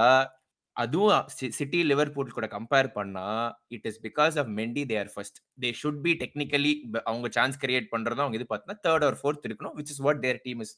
அதுவும் 0.77 1.25
சிட்டி 1.59 1.81
லிவர்பூல் 1.91 2.37
கூட 2.37 2.47
கம்பேர் 2.57 2.89
பண்ணா 2.99 3.27
it 3.77 3.87
is 3.91 4.01
because 4.07 4.37
of 4.43 4.51
Mendy 4.59 4.83
they 4.91 4.97
are 5.03 5.11
first 5.15 5.39
they 5.65 5.71
should 5.83 6.01
be 6.07 6.13
technically 6.23 6.73
அவங்க 7.11 7.29
சான்ஸ் 7.39 7.59
கிரியேட் 7.65 7.89
பண்றதும் 7.95 8.25
அவங்க 8.25 8.39
இது 8.41 8.49
பார்த்தா 8.55 8.77
தேர்ட் 8.87 9.07
ஆர் 9.09 9.19
ஃபோர்த் 9.21 9.47
இருக்கணும் 9.49 9.77
which 9.81 9.93
is 9.95 10.03
what 10.09 10.23
their 10.27 10.41
team 10.47 10.63
is 10.67 10.75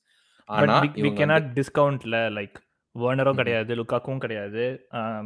ஆனா 0.48 0.76
வி 1.06 1.10
கேனாட் 1.20 1.48
டிஸ்கவுண்ட்ல 1.58 2.18
லைக் 2.38 2.58
வேர்னரும் 2.94 3.38
கிடையாது 3.40 3.72
லுக்காக்கும் 3.80 4.22
கிடையாது. 4.22 4.62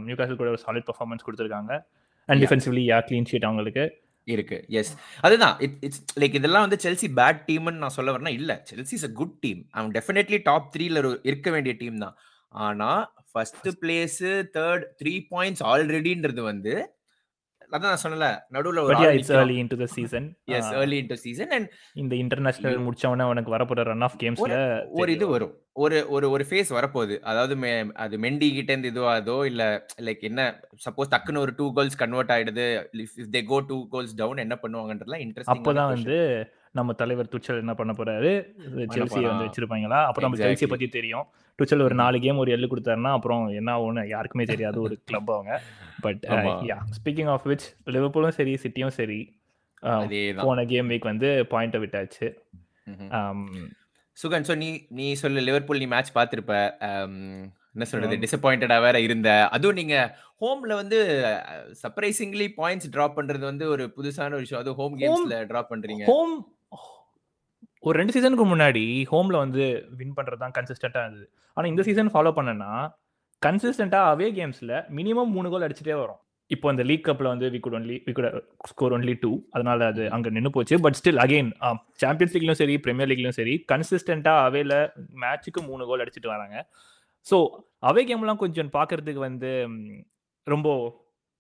நியூ 0.07 0.17
காசல் 0.19 0.41
கூட 0.41 0.51
ஒரு 0.55 0.61
சாலிட் 0.65 0.89
பெர்ஃபார்மன்ஸ் 0.91 1.25
கொடுத்துருக்காங்க. 1.27 1.73
And 2.29 2.43
defensively 2.43 2.85
yeah 2.91 2.99
clean 3.09 3.29
sheet 3.31 3.47
அவங்களுக்கு. 3.49 3.85
இருக்கு. 4.27 4.57
எஸ் 4.71 4.93
அதுதான். 5.21 5.57
இட் 5.59 5.77
இட்ஸ் 5.81 6.03
லைக் 6.21 6.35
இதெல்லாம் 6.35 6.65
வந்து 6.69 6.79
செல்சி 6.85 7.09
பேட் 7.19 7.43
டீம்னு 7.49 7.83
நான் 7.85 7.97
சொல்ல 7.99 8.13
வரேன்னா 8.13 8.33
இல்ல. 8.39 8.53
Chelsea 8.71 8.97
is 8.99 9.07
a 9.11 9.13
good 9.21 9.37
team 9.41 9.61
அவன் 9.71 9.93
டெஃபினெட்லி 9.93 10.39
டாப் 10.43 10.71
த்ரீல 10.77 11.03
இருக்க 11.31 11.51
வேண்டிய 11.51 11.75
டீம் 11.79 11.99
தான். 11.99 12.17
ஆனா 12.55 12.91
first 13.33 13.69
place 13.83 14.21
third 14.57 14.85
three 15.03 15.15
points 15.33 15.65
ஆல்ரெடின்றது 15.73 16.43
வந்து 16.43 16.75
அதான் 17.75 17.91
நான் 17.91 18.03
சொன்னல 18.05 18.27
நடுவுல 18.55 18.83
ஒரு 18.89 18.97
it's 19.19 19.33
early 19.39 19.57
into 19.63 19.77
the 19.83 19.89
season. 19.97 20.25
Yes 20.57 20.73
early 20.81 20.99
into 21.03 21.17
season 21.25 21.49
and 21.57 21.67
இந்த 22.03 22.15
இன்டர்நேஷனல் 22.23 22.83
முடிச்சவனே 22.87 23.25
அவனுக்கு 23.29 23.55
வரப்போற 23.57 23.85
ரன் 23.91 24.05
ஆஃப் 24.09 24.19
கேம்ஸ்ல 24.23 24.57
ஒரு 25.01 25.13
இது 25.17 25.29
வரும். 25.35 25.55
ஒரு 25.85 25.97
ஒரு 26.17 26.27
ஒரு 26.35 26.45
ஃபேஸ் 26.51 26.71
வரப்போகுது. 26.77 27.17
அதாவது 27.31 27.55
அது 28.05 28.17
மெண்டி 28.25 28.49
கிட்ட 28.55 28.71
இருந்து 28.73 28.93
இதுவாதோ 28.93 29.39
இல்ல 29.51 29.63
லைக் 30.09 30.23
என்ன 30.31 30.43
சப்போஸ் 30.85 31.13
டக்குன்னு 31.15 31.43
ஒரு 31.47 31.55
டூ 31.57 31.67
கோல்ஸ் 31.79 31.99
கன்வெர்ட் 32.03 32.33
ஆயிடுது. 32.37 32.67
If 33.05 33.33
they 33.37 33.43
go 33.53 33.59
two 33.71 33.79
goals 33.95 34.15
down 34.23 34.45
என்ன 34.45 34.59
பண்ணுவாங்கன்றதுலாம் 34.63 35.25
இன்ட்ரெஸ்டிங் 35.27 35.57
அப்பதான் 35.57 35.93
வந்து 35.95 36.17
நம்ம 36.79 36.93
தலைவர் 37.01 37.33
துச்சல் 37.33 37.63
என்ன 37.63 37.75
பண்ண 37.79 37.93
போறாரு? 37.99 38.31
செல்சி 38.95 39.21
வந்து 39.29 39.47
வச்சிருப்பாங்களா? 39.47 40.01
அப்புறம் 40.09 40.27
நம்ம 40.27 40.41
செல்சியை 40.43 40.69
பத்தி 40.73 40.89
தெரியும். 40.97 41.27
டுச்சல் 41.59 41.85
ஒரு 41.87 41.97
நாலு 42.01 42.17
கேம் 42.25 42.43
ஒரு 42.43 42.51
எல்லு 42.57 42.71
கொடுத்தாருன்னா 42.73 43.13
அப்புறம் 43.19 43.43
என்ன 43.61 43.71
ஆகும்னு 43.77 44.03
யாருக்குமே 44.15 44.47
தெரியாது. 44.53 44.79
ஒரு 44.87 44.97
கிளப் 45.11 45.33
அவங்க. 45.37 45.55
But 46.07 46.25
yeah 46.71 46.79
speaking 46.99 47.31
of 47.35 47.47
which 47.53 47.67
லிவர்பூலும் 47.97 48.37
சரி 48.39 48.55
சிட்டியும் 48.65 48.97
சரி 49.01 49.21
போன 50.45 50.65
கேம் 50.73 50.91
வீக் 50.93 51.11
வந்து 51.13 51.31
பாயிண்ட்டை 51.53 51.81
விட்டாச்சு. 51.83 52.29
சுகன் 54.17 54.47
ஸோ 54.49 54.55
நீ 54.61 54.69
நீ 54.99 55.07
சொல்லு 55.23 55.41
லிவர்பூல் 55.49 55.83
நீ 55.83 55.89
மேட்ச் 55.95 56.17
பார்த்துருப்ப. 56.19 56.55
என்ன 57.75 57.87
சொல்றது? 57.89 58.17
டிசப்பாயிண்டடா 58.23 58.77
வேற 58.85 58.97
இருந்த. 59.07 59.31
அதுவும் 59.55 59.79
நீங்க 59.81 59.97
ஹோம்ல 60.43 60.73
வந்து 60.81 60.99
சர்ப்ரைசிங்லி 61.81 62.47
பாயிண்ட்ஸ் 62.61 62.93
டிராப் 62.95 63.17
பண்றது 63.19 63.45
வந்து 63.51 63.65
ஒரு 63.75 63.85
புதுசான 63.97 64.39
விஷயம். 64.43 64.63
அது 64.63 64.73
ஹோம் 64.79 64.95
கேம்ஸ்ல 65.03 65.39
டிராப் 65.51 65.73
பண்றீங்க. 65.73 66.05
ஹோம் 66.13 66.35
ஒரு 67.87 67.95
ரெண்டு 68.01 68.15
சீசனுக்கு 68.15 68.47
முன்னாடி 68.53 68.85
ஹோம்ல 69.11 69.37
வந்து 69.45 69.65
வின் 69.99 70.15
பண்றது 70.19 70.41
தான் 70.45 70.55
கன்சிஸ்டண்டா 70.59 71.01
இருந்தது. 71.05 71.27
ஆனா 71.57 71.67
இந்த 71.73 71.83
சீசன் 71.89 72.13
ஃபாலோ 72.15 72.31
பண்ணனா 72.39 72.71
கன்சிஸ்டண்டா 73.45 74.01
அவே 74.13 74.29
கேம்ஸ்ல 74.39 74.81
மினிமம் 74.99 75.35
மூணு 75.37 75.49
கோல் 75.53 75.67
அடிச்சுட்டே 75.67 75.97
வரும். 76.03 76.21
இப்போ 76.55 76.67
இந்த 76.73 76.83
லீக் 76.89 77.07
கப்ல 77.07 77.27
வந்து 77.33 77.47
we 77.55 77.59
could 77.63 77.77
only 77.79 77.97
we 78.07 78.13
could 78.17 78.29
score 78.71 78.95
only 78.97 79.15
two 79.23 79.31
அதனால 79.55 79.87
அது 79.93 80.03
அங்க 80.17 80.29
நின்று 80.35 80.51
போச்சு. 80.57 80.75
பட் 80.85 80.99
ஸ்டில் 80.99 81.21
அகைன் 81.25 81.49
சாம்பியன்ஸ் 82.03 82.35
லீக்லயும் 82.35 82.61
சரி 82.63 82.75
பிரீமியர் 82.85 83.11
லீக்லயும் 83.11 83.39
சரி 83.39 83.55
கன்சிஸ்டண்டா 83.73 84.35
அவேல 84.49 84.75
மேட்சுக்கு 85.23 85.63
மூணு 85.71 85.87
கோல் 85.91 86.03
அடிச்சுட்டு 86.05 86.35
வராங்க. 86.35 86.57
ஸோ 87.27 87.39
அவே 87.91 88.05
கேம்லாம் 88.11 88.43
கொஞ்சம் 88.45 88.71
பார்க்கறதுக்கு 88.79 89.23
வந்து 89.29 89.53
ரொம்ப 90.47 90.69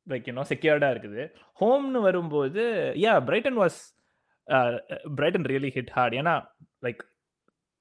லைக் 0.06 0.28
யூனோ 0.30 0.46
இருக்குது. 0.94 1.22
ஹோம்னு 1.60 2.00
வரும்போது 2.08 2.64
yeah 3.04 3.14
Brighton 3.28 3.60
was 3.62 3.78
Brighton 5.18 5.46
really 5.52 5.70
hit 5.76 5.92
hard 5.96 6.16
ஏன்னா 6.20 6.34
லைக் 6.86 7.02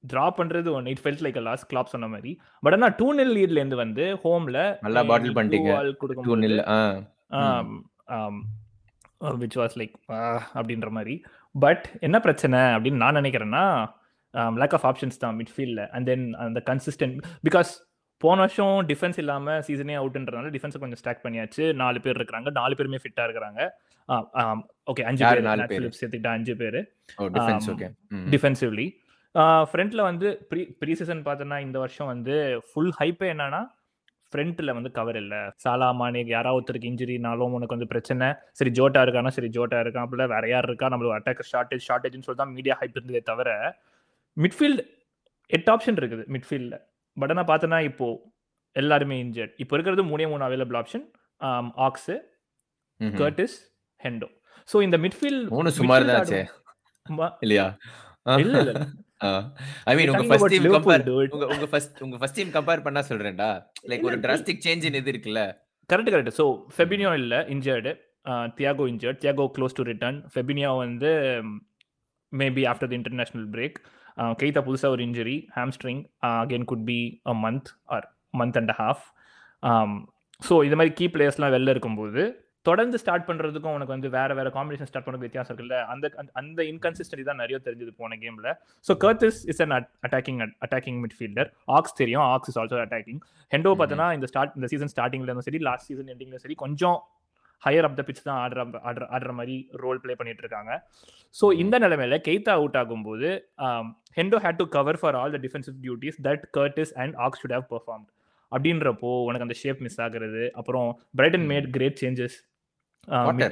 ட்ரா 0.04 0.26
பண்றது 0.38 0.68
one 0.78 0.88
it 0.92 1.02
felt 1.04 1.22
like 1.26 1.38
last 1.48 1.68
Klopp 1.72 1.92
சொன்ன 1.92 2.08
மாதிரி. 2.14 2.32
பட் 2.64 2.76
ஆனா 2.76 2.88
டூ 3.00 3.08
நில் 3.18 3.34
லீட்ல 3.36 3.60
இருந்து 3.60 3.78
வந்து 3.84 4.04
ஹோம்ல 4.24 4.60
நல்லா 4.86 5.02
பாட்டில் 5.10 5.36
பண்ணிட்டீங்க. 5.38 5.70
Two 6.28 6.36
nil 6.44 6.60
which 9.42 9.58
was 9.60 9.76
like 9.80 9.94
அப்படின்ற 10.58 10.90
மாதிரி. 10.98 11.14
பட் 11.54 11.86
என்ன 12.06 12.16
பிரச்சனை 12.26 12.58
அப்படின்னு 12.76 13.02
நான் 13.04 13.18
நினைக்கிறேன்னா 13.20 13.64
லேக் 14.62 14.74
ஆஃப் 14.78 14.86
ஆப்ஷன்ஸ் 14.88 15.22
தான் 15.24 15.36
மிட்ஃபீல்டில் 15.40 15.84
அண்ட் 15.94 16.06
தென் 16.10 16.24
அந்த 16.46 16.62
கன்சிஸ்டன்ட் 16.70 17.16
பிகாஸ் 17.48 17.70
போன 18.24 18.38
வருஷம் 18.44 18.76
டிஃபென்ஸ் 18.90 19.18
இல்லாமல் 19.22 19.62
சீசனே 19.66 19.94
அவுட்ன்றதுனால 20.00 20.50
டிஃபென்ஸை 20.54 20.78
கொஞ்சம் 20.82 21.00
ஸ்டாக் 21.00 21.24
பண்ணியாச்சு. 21.24 21.64
நாலு 21.82 21.98
பேர் 22.04 22.18
இருக்கிறாங்க. 22.18 22.50
நாலு 22.58 22.74
பேருமே 22.78 23.00
ஃபிட்டாக 23.02 23.26
இருக்கிறாங்க. 23.28 23.60
ஓகே 24.88 25.02
அஞ்சு 25.02 25.22
பேர்? 25.24 25.40
பேர் 25.72 25.84
சேர்த்துக்கிட்டா 25.92 26.32
அஞ்சு 26.32 26.54
பேர் 26.56 26.78
ஓ 27.18 27.26
டிஃபென்ஸ் 27.36 27.66
ஓகே 27.72 27.88
டிஃபென்சிவ்லி 28.30 28.86
ஃப்ரண்ட்ல 29.70 30.02
வந்து 30.02 30.28
ப்ரீ 30.50 30.62
ப்ரீ 30.80 30.92
சீசன் 30.94 31.24
பார்த்தோன்னா 31.24 31.58
இந்த 31.60 31.78
வருஷம் 31.78 32.10
வந்து 32.12 32.34
ஃபுல் 32.68 32.92
ஹைப்பே 33.00 33.28
என்னன்னா 33.32 33.60
ஃப்ரண்ட்ல 34.32 34.70
வந்து 34.72 34.90
கவர் 34.92 35.16
இல்லை 35.16 35.40
சாலா 35.56 35.88
மானே 35.92 36.22
யாராவது 36.26 36.56
ஒருத்தருக்கு 36.56 36.90
இன்ஜுரினாலும் 36.90 37.52
உனக்கு 37.52 37.76
வந்து 37.76 37.90
பிரச்சனை 37.92 38.26
சரி 38.52 38.70
ஜோட்டா 38.70 39.02
இருக்கானா 39.02 39.32
சரி 39.36 39.50
ஜோட்டா 39.54 39.80
இருக்கான் 39.80 40.06
அப்படில 40.06 40.26
வேற 40.26 40.46
யார் 40.48 40.68
இருக்கா 40.68 40.90
நம்மளுக்கு 40.92 41.18
அட்டாக் 41.18 41.42
ஷார்டேஜ் 41.50 41.86
ஷார்டேஜ்னு 41.86 42.26
சொல்லி 42.26 42.40
தான் 42.42 42.54
மீடியா 42.54 42.76
ஹைப் 42.80 42.96
இருந்ததே 42.96 43.22
தவிர 43.30 43.50
மிட்ஃபீல்டு 44.36 44.84
எட்டு 45.50 45.70
ஆப்ஷன் 45.72 45.98
இருக்குது 45.98 46.24
மிட்ஃபீல்டில் 46.34 46.78
பட் 47.16 47.30
ஆனால் 47.30 47.48
பார்த்தோன்னா 47.50 47.80
இப்போ 47.82 48.08
எல்லாருமே 48.76 49.16
இன்ஜர்ட் 49.24 49.54
இப்போ 49.56 49.74
இருக்கிறது 49.76 50.02
மூணே 50.04 50.26
மூணு 50.28 50.44
available 50.44 50.76
option 50.76 51.04
Ox 51.86 52.16
Curtis 53.18 53.56
Hendo 54.06 54.28
so 54.68 54.76
இந்த 54.86 54.96
மிட்ஃபீல்ட் 55.04 55.50
மூணு 55.56 55.70
சுமார் 55.78 56.08
தான் 56.10 56.20
ஆச்சே 56.20 56.42
இல்லையா? 57.44 57.66
இல்ல 58.44 58.54
இல்ல 58.62 58.72
ஐ 59.90 59.92
மீன் 59.98 60.10
உங்க 60.12 60.24
ஃபர்ஸ்ட் 60.30 60.52
டீம் 60.54 60.64
கம்பேர். 60.76 61.04
உங்க 61.34 61.44
உங்க 61.54 61.66
ஃபர்ஸ்ட் 61.72 62.00
உங்க 62.06 62.16
ஃபர்ஸ்ட் 62.20 62.38
டீம் 62.38 62.50
கம்பேர் 62.56 62.82
பண்ணா 62.86 63.02
சொல்றேன்டா. 63.10 63.50
லைக் 63.90 64.08
ஒரு 64.10 64.18
டிராஸ்டிக் 64.24 64.64
சேஞ்ச் 64.66 64.86
இது 64.90 65.12
இருக்குல்ல. 65.12 65.42
கரெக்ட் 65.90 66.12
கரெக்ட் 66.14 66.36
ஸோ 66.40 66.44
ஃபெபினியோ 66.76 67.10
இல்லை 67.22 67.38
injured 67.54 67.92
Thiago 68.58 68.84
injured 68.92 69.18
Thiago 69.24 69.44
close 69.56 69.76
to 69.78 69.82
return 69.90 70.18
Fabinho 70.32 70.70
வந்து 70.84 71.10
maybe 72.32 72.62
after 72.70 72.90
the 72.92 72.96
international 73.00 73.46
break 73.54 73.76
Keita 74.40 74.60
புதுசாக 74.68 74.94
ஒரு 74.94 75.02
injury 75.08 75.36
hamstring 75.58 76.00
again 76.30 76.66
could 76.72 76.86
be 76.90 76.98
a 77.32 77.34
month 77.44 77.70
or 77.96 78.06
month 78.40 78.58
and 78.60 78.72
half 78.80 79.04
so 80.42 80.54
இது 80.68 80.76
மாதிரி 80.78 80.92
key 80.98 81.06
பிளேயர்ஸ்லாம் 81.14 81.54
வெளில 81.56 81.74
இருக்கும்போது 81.74 82.22
தொடர்ந்து 82.68 82.98
start 83.02 83.26
பண்ணுறதுக்கும் 83.28 83.74
உனக்கு 83.76 83.94
வந்து 83.94 84.08
வேற 84.16 84.30
வேற 84.38 84.48
காம்பினேஷன் 84.56 84.88
ஸ்டார்ட் 84.90 85.06
பண்ண 85.08 85.20
வித்தியாசம் 85.24 85.56
இருக்குல்ல. 85.56 85.78
அந்த 85.94 86.10
அந்த- 86.40 86.64
இன்கன்சிஸ்டன்சி 86.72 87.24
தான் 87.28 87.40
நிறைய 87.42 87.58
தெரிஞ்சது 87.64 87.92
போன 88.00 88.18
கேமில் 88.22 88.48
so 88.88 88.94
Curtis 89.04 89.40
is 89.52 89.62
an 89.64 89.74
attacking 90.08 90.40
attacking 90.66 91.00
midfielder 91.04 91.50
Ox 91.78 91.96
தெரியும். 92.00 92.26
Ox 92.34 92.50
is 92.50 92.58
also 92.62 92.78
attacking 92.86 93.20
Hendo. 93.54 93.72
பார்த்தோன்னா 93.80 94.08
இந்த 94.18 94.28
ஸ்டார்ட் 94.32 94.56
இந்த 94.58 94.68
சீசன் 94.72 94.92
ஸ்டார்டிங்ல 94.94 95.28
இருந்தும் 95.28 95.48
சரி 95.50 95.60
லாஸ்ட் 95.68 95.88
சீசன் 95.90 96.10
எண்டிங்ல 96.14 96.40
சரி 96.44 96.56
கொஞ்சம் 96.64 96.98
ஹையர் 97.62 97.86
அப் 97.88 97.96
த 97.98 98.02
பிச் 98.08 98.22
தான் 98.24 98.40
ஆடுற 98.44 98.62
ஆடுற 98.88 99.04
ஆடுற 99.16 99.30
மாதிரி 99.36 99.54
ரோல் 99.82 100.00
ப்ளே 100.00 100.14
பண்ணிட்டு 100.20 100.42
இருக்காங்க. 100.44 100.72
ஸோ 101.40 101.46
இந்த 101.62 101.78
நிலைமையில 101.84 102.16
கெய்தா 102.28 102.52
அவுட் 102.58 102.76
ஆகும்போது 102.82 103.28
Hendo 104.18 104.38
had 104.44 104.60
to 104.60 104.66
cover 104.76 104.98
for 105.00 105.16
all 105.20 105.34
the 105.34 105.40
defensive 105.44 105.78
duties 105.84 106.18
that 106.26 106.44
Curtis 106.56 106.92
and 107.04 107.16
Ox 107.26 107.40
should 107.42 107.54
have 107.56 107.66
performed 107.72 108.10
அப்படின்றப்போ 108.52 109.12
உனக்கு 109.28 109.46
அந்த 109.46 109.56
ஷேப் 109.62 109.80
மிஸ் 109.86 110.00
ஆகுறது. 110.00 110.42
அப்புறம் 110.60 110.88
பிரைட்டன். 111.16 111.48
Mat 111.52 111.68
great 111.70 111.98
changes. 112.02 112.36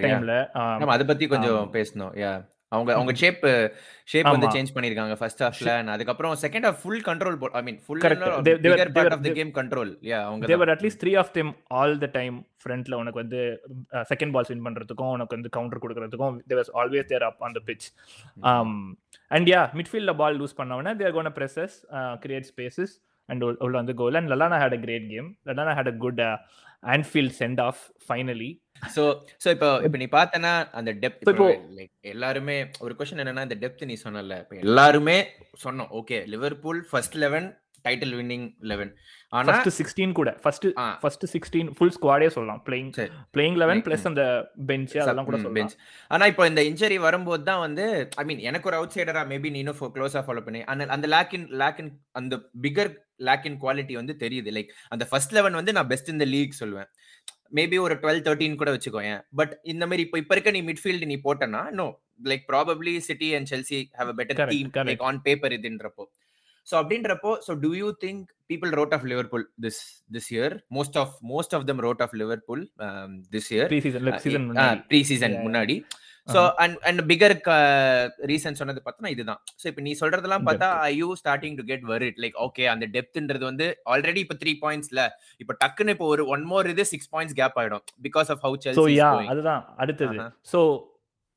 டைம்ல 0.00 0.34
நம்ம 0.80 0.92
அத 0.94 1.04
பத்தி 1.04 1.28
கொஞ்சம் 1.28 1.62
பேசணும் 1.72 2.12
யா 2.22 2.32
அவங்க 2.72 2.90
அவங்க 2.92 3.12
ஷேப் 3.14 3.42
ஷேப் 4.08 4.28
வந்து. 4.28 4.48
சேஞ்ச் 4.54 4.72
பண்ணிருக்காங்க 4.74 5.14
ஃபர்ஸ்ட் 5.18 5.42
ஹாஃப்ல 5.44 5.72
அதுக்கப்புறம் 5.94 6.32
second 6.42 6.66
half 6.68 6.80
full 6.80 7.02
control 7.08 7.36
but 7.42 7.54
I 7.54 7.62
mean 7.62 7.78
full 7.84 8.00
bigger 8.64 8.92
part 8.96 9.14
of 9.16 9.24
the 9.26 9.32
game 9.32 9.52
control 9.58 9.92
yeah 10.10 10.18
அவங்க 10.28 10.48
they were 10.52 10.72
at least 10.74 11.00
three 11.02 11.12
of 11.22 11.32
them 11.32 11.52
all 11.80 11.94
the 12.04 12.08
time 12.12 12.36
ஃப்ரண்ட்ல 12.64 12.98
உனக்கு 13.02 13.20
வந்து 13.22 13.40
செகண்ட் 14.12 14.34
பால்ஸ் 14.36 14.50
வின் 14.52 14.66
பண்றதுக்கும் 14.66 15.12
உனக்கு 15.12 15.36
வந்து 15.36 15.52
கவுண்டர் 15.56 15.82
கொடுக்கறதுக்கும் 15.84 16.36
they're 16.50 16.72
always 16.82 17.08
there 17.12 17.26
up 17.30 17.42
on 17.46 17.56
the 17.58 17.62
pitch 17.68 17.86
and 19.30 19.48
yeah 19.52 19.62
மிட்ஃபீல்ட்ல 19.78 20.14
ball 20.22 20.38
loose 20.40 20.58
பண்ணவொடனே 20.60 20.94
they're 20.96 21.16
gonna 21.18 21.32
press 21.38 21.76
create 22.24 22.48
spaces 22.52 22.94
and 23.28 23.44
உள்ள 23.64 23.74
வந்து 23.74 23.94
goal 23.94 24.18
and 24.20 24.30
Lallana 24.32 24.58
had 24.62 24.76
a 24.76 24.82
great 24.82 25.08
game 25.12 25.30
Lallana 25.50 25.74
had 25.78 25.92
a 25.92 25.96
good 26.02 26.20
Anfield 26.87 27.35
sent 27.39 27.61
off 27.61 27.79
finally 28.05 28.51
so 28.93 29.03
so 29.43 29.47
இப்போ 29.55 29.69
இப்போ 29.85 29.97
நீ 29.97 30.07
பார்த்தனா 30.11 30.51
அந்த 30.71 30.91
depth 31.01 31.23
So 31.23 31.31
இப்போ 31.31 31.47
இப்போ- 31.47 31.73
like 31.77 32.11
எல்லாருமே 32.11 32.55
ஒரு 32.79 32.93
क्वेश्चन 32.95 33.21
என்னன்னா 33.23 33.43
இந்த 33.43 33.57
டெப்த் 33.59 33.83
நீ 33.85 33.97
சொன்னல 34.03 34.37
இப்போ 34.43 34.55
எல்லாருமே 34.63 35.17
சொன்னோம் 35.63 35.89
okay 35.99 36.19
Liverpool 36.27 36.79
first 36.91 37.17
11 37.19 37.49
title 37.85 38.15
winning 38.15 38.47
11 38.65 38.87
ஆனா 39.38 39.54
சிக்ஸ்டீன் 39.78 40.14
கூட. 40.18 40.30
ஃபர்ஸ்ட். 40.42 40.66
ஃபர்ஸ்ட் 41.02 41.24
சிக்ஸ்டீன் 41.34 41.70
ஃபுல் 41.76 41.92
ஸ்குவாடே 41.96 42.28
சொல்லலாம். 42.36 42.60
பிளேயிங். 42.66 42.90
பிளேயிங் 43.36 43.56
லெவன் 43.62 43.82
பிளஸ் 43.86 44.06
அந்த 44.10 44.24
பெஞ்ச் 44.70 44.94
அதெல்லாம் 45.04 45.28
கூட 45.28 45.38
பெஞ்ச் 45.58 45.74
ஆனா 46.16 46.26
இப்போ 46.32 46.44
இந்த 46.50 46.62
இன்ஜரி 46.70 46.98
வரும்போது 47.06 47.44
தான் 47.50 47.62
வந்து 47.66 47.86
ஐ 48.22 48.24
மீன் 48.30 48.42
எனக்கு 48.50 48.68
ஒரு 48.70 48.78
அவுட் 48.80 48.94
சைடரா 48.96 49.24
மேபி 49.32 49.50
நீ 49.56 49.60
இன்னும் 49.64 49.80
க்ளோஸா 49.96 50.22
ஃபாலோ 50.28 50.44
பண்ணி. 50.48 50.62
அந்த 50.72 50.90
அந்த 50.96 51.08
லேக் 51.16 51.34
இன் 51.38 51.48
லேக் 51.62 51.80
இன் 51.84 51.92
அந்த 52.20 52.36
பிகர் 52.66 52.92
லேக் 53.28 53.46
இன் 53.50 53.58
குவாலிட்டி 53.64 53.96
வந்து 54.00 54.16
தெரியுது. 54.24 54.52
லைக் 54.58 54.72
அந்த 54.94 55.06
ஃபர்ஸ்ட் 55.10 55.34
லெவன் 55.38 55.58
வந்து 55.60 55.74
நான் 55.78 55.90
பெஸ்ட் 55.92 56.12
இந்த 56.14 56.26
லீக் 56.34 56.60
சொல்லுவேன். 56.62 56.90
மேபி 57.58 57.76
ஒரு 57.86 57.94
டுவெல் 58.02 58.24
தேர்ட்டின் 58.26 58.60
கூட 58.60 58.70
வச்சுக்கோயேன். 58.76 59.20
பட் 59.40 59.52
இந்த 59.72 59.84
மாதிரி 59.88 60.04
இப்போ 60.06 60.18
இப்போ 60.22 60.34
இருக்க 60.36 60.52
நீ 60.56 60.62
மிட்ஃபீல்டு 60.70 61.08
நீ 61.10 61.16
போட்டனா 61.26 61.62
no 61.80 61.86
like 62.30 62.44
probably 62.52 62.92
City 63.08 63.28
and 63.38 63.50
Chelsea 63.52 63.78
have 63.98 64.10
a 64.12 64.16
better 64.20 64.50
team. 64.52 64.70
Like 64.90 65.04
on 65.08 65.20
paper 65.26 65.54
இதுன்றப்போ. 65.58 66.04
So 66.66 66.74
அப்படின்றப்போ 66.80 67.32
so 67.46 67.54
do 67.64 67.70
you 67.80 67.88
think 68.04 68.22
people 68.50 68.70
wrote 68.78 68.94
off 68.96 69.04
Liverpool 69.10 69.44
this 69.64 69.80
this 70.14 70.30
year 70.34 70.54
most 70.76 70.96
of 71.02 71.14
most 71.32 71.54
of 71.56 71.66
them 71.70 71.82
wrote 71.86 72.02
off 72.06 72.14
Liverpool 72.22 72.62
this 73.34 73.50
year 73.54 73.68
pre 73.72 73.80
season 73.86 74.08
pre 74.90 75.00
season. 75.10 75.36
முன்னாடி. 75.46 75.76
So 76.28 76.40
and 76.62 76.76
and 76.88 77.00
bigger 77.10 77.34
reason 78.30 78.58
சொன்னது 78.60 78.80
பார்த்தா 78.84 79.10
இதுதான். 79.14 79.40
So 79.60 79.64
இப்போ 79.70 79.82
நீ 79.86 79.92
சொல்றதெல்லாம் 80.00 80.46
பார்த்தா 80.46 80.68
I 80.86 80.92
you 81.00 81.08
starting 81.22 81.56
to 81.58 81.64
get 81.70 81.84
worried 81.90 82.20
like 82.24 82.36
okay 82.46 82.64
அந்த 82.72 82.86
டெப்த்ன்றது 82.94 83.44
வந்து 83.50 83.66
ஆல்ரெடி 83.94 84.20
இப்போ 84.24 84.36
த்ரீ 84.42 84.54
பாயிண்ட்ஸ்ல 84.64 85.02
இப்போ 85.40 85.54
டக்குன்னு 85.62 85.94
இப்போ 85.96 86.08
ஒரு 86.14 86.24
ஒன் 86.34 86.44
மோர் 86.52 86.70
இது 86.72 86.86
சிக்ஸ் 86.92 87.10
பாயிண்ட்ஸ் 87.14 87.38
கேப் 87.40 87.58
ஆயிடும் 87.62 87.84
because 88.06 88.30
of 88.34 88.42
how 88.46 88.58
so 88.58 88.84
Chelsea 88.84 89.26
அதுதான். 89.32 89.62
அடுத்தது. 89.84 90.18
So 90.52 90.60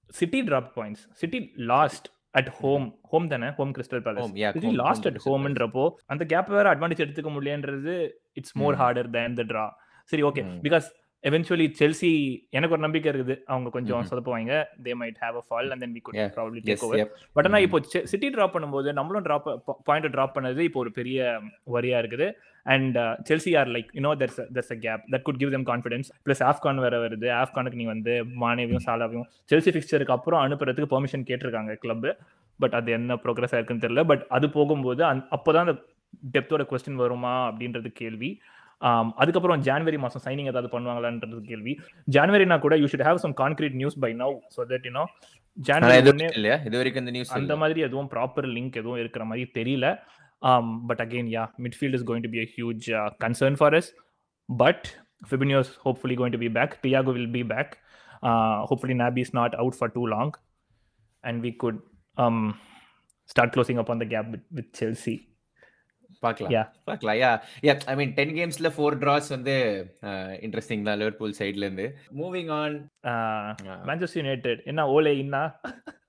City 0.10 0.42
drop 0.50 0.72
points 0.78 1.04
City 1.24 1.42
lost 1.74 2.08
at 2.36 2.50
home 2.58 2.86
home 3.04 3.28
தானே? 3.28 3.50
Home 3.52 3.72
Crystal 3.74 4.02
Palace 4.02 4.32
lost 4.78 5.08
at 5.08 5.20
ஹோம்ன்றப்போ 5.26 5.84
அந்த 6.06 6.24
கேப் 6.26 6.50
வேற 6.50 6.66
அட்வான்டேஜ் 6.74 7.04
எடுத்துக்க 7.06 7.32
முடியலன்றது 7.34 7.96
it's 8.34 8.56
more 8.56 8.74
Hmm. 8.74 8.82
Harder 8.82 9.10
than 9.12 9.36
the 9.36 9.46
draw 9.48 9.66
சரி 10.10 10.24
okay 10.24 10.44
Hmm. 10.44 10.58
Because 10.64 10.88
eventually 11.24 11.66
Chelsea 11.80 12.10
எனக்கு 12.50 12.76
ஒரு 12.76 12.84
நம்பிக்கை 12.84 13.12
இருக்குது. 13.12 13.36
அவங்க 13.46 13.70
கொஞ்சம். 13.70 14.04
சொதப்புவாங்க. 14.10 14.52
They 14.84 14.92
might 15.02 15.18
have 15.24 15.38
a 15.40 15.44
fall 15.48 15.70
and 15.74 15.82
then 15.84 15.94
we 15.94 16.02
could. 16.02 16.16
Probably 16.36 16.60
take 16.68 16.84
over. 16.88 17.00
But 17.34 17.46
ஆனால். 17.46 17.62
இப்போ 17.62 17.80
சிட்டி 18.12 18.30
ட்ராப் 18.30 18.54
பண்ணும்போது 18.56 18.92
நம்மளும் 18.94 19.26
ட்ராப் 19.26 19.48
பாயிண்ட் 19.84 20.16
ட்ராப் 20.16 20.36
பண்ணது 20.38 20.60
இப்போ 20.68 20.80
ஒரு 20.80 20.92
பெரிய 20.92 21.40
வரியா 21.74 21.98
இருக்குது. 22.04 22.28
And 22.66 22.98
Chelsea 23.30 23.52
are 23.60 23.68
like 23.68 23.90
you know 23.98 24.12
there's 24.22 24.40
there's 24.56 24.72
a 24.72 24.78
gap 24.86 25.04
that 25.12 25.22
could 25.22 25.38
give 25.38 25.52
them 25.52 25.68
confidence 25.72 26.08
plus 26.26 26.44
AFCON 26.50 26.82
வேற 26.86 26.96
வருது. 27.08 27.28
ஆஃப்கானுக்கு 27.44 27.80
நீ 27.82 27.86
வந்து 27.86 28.14
மானேவையும் 28.44 28.86
சாலாவையும் 28.86 29.28
செல்சி 29.52 29.74
ஃபிக்சருக்கு 29.76 30.16
அப்புறம் 30.18 30.42
அனுப்புறதுக்கு 30.48 30.92
பெர்மிஷன் 30.96 31.28
கேட்டிருக்காங்க 31.32 31.76
கிளப் 31.76 32.08
பட் 32.60 32.74
அது 32.74 32.92
என்ன 32.92 33.16
ப்ரோக்ரஸ் 33.16 33.54
ஆயிருக்குன்னு 33.56 33.84
தெரியல. 33.86 34.04
பட் 34.06 34.26
அது 34.30 34.50
போகும்போது 34.50 35.04
அந் 35.04 35.20
அப்போதான் 35.38 35.66
அந்த 35.66 35.76
டெப்த்தோட 36.34 36.64
கொஸ்டின் 36.72 37.02
வருமா 37.04 37.34
அப்படின்றது 37.52 37.90
கேள்வி. 37.94 38.30
அதுக்கப்புறம் 39.22 39.62
ஜான்வரி 39.68 39.98
மாசம் 40.04 40.24
சைனிங் 40.26 40.50
ஏதாவது 40.52 40.70
பண்ணுவாங்களான்றது 40.74 41.42
கேள்வி. 41.52 41.74
ஜான்வரினா 42.16 42.58
கூட 42.66 42.76
you 42.82 42.88
should 42.92 43.08
have 43.08 43.22
some 43.24 43.36
concrete 43.42 43.78
news 43.82 43.98
by 44.04 44.12
now 44.22 44.36
so 44.56 44.66
that 44.72 44.86
you know 44.90 45.04
January 45.58 45.96
இல்லையா? 46.40 46.58
இது 46.68 46.76
வரைக்கும் 46.80 47.04
இந்த 47.04 47.14
நியூஸ் 47.16 47.34
அந்த 47.40 47.56
மாதிரி 47.62 47.80
எதுவும் 47.88 48.10
ப்ராப்பர் 48.14 48.48
லிங்க் 48.56 48.80
எதுவும் 48.82 49.02
இருக்கிற 49.04 49.26
மாதிரி 49.30 49.46
தெரியல. 49.60 49.88
But 50.90 51.02
again 51.06 51.30
yeah 51.36 51.44
midfield 51.66 51.98
is 51.98 52.06
going 52.10 52.26
to 52.26 52.32
be 52.36 52.42
a 52.44 52.48
huge 52.56 52.88
concern 53.26 53.58
for 53.62 53.76
us 53.80 53.90
but 54.50 54.86
Fabinho's 55.30 55.72
hopefully 55.86 56.18
be 56.44 56.50
back 56.58 56.76
Thiago 56.84 57.14
will 57.18 57.32
be 57.38 57.44
back 57.54 57.74
hopefully 58.72 58.98
Naby 59.04 59.24
is 59.26 59.36
not 59.40 59.56
out 59.64 59.78
for 59.80 59.94
too 59.98 60.04
long 60.16 60.34
and 61.24 61.42
we 61.46 61.52
could 61.64 61.80
start 63.30 63.54
closing 63.56 63.82
up 63.84 63.90
on 63.94 64.04
the 64.04 64.08
gap 64.14 64.30
with 64.60 64.72
Chelsea 64.82 65.16
பார்க்கலாம் 65.18 65.26
Yeah. 65.26 65.27
பார்க்கலாம். 66.26 66.54
Yeah 67.22 67.32
yeah 67.68 67.74
I 67.92 67.94
mean 68.00 68.14
ten 68.20 68.34
கேம்ஸ்ல 68.38 68.70
four 68.76 68.98
டிராஸ் 69.04 69.30
வந்து 69.36 69.56
interesting 70.46 70.86
தான். 70.88 71.00
Liverpool 71.02 71.36
சைட்ல 71.40 71.68
இருந்து. 71.68 71.86
Moving 72.22 72.52
on 72.62 72.76
Manchester 73.90 74.22
United 74.24 74.64
என்ன 74.72 74.88
Ole 74.96 75.14
இன்னா? 75.24 75.44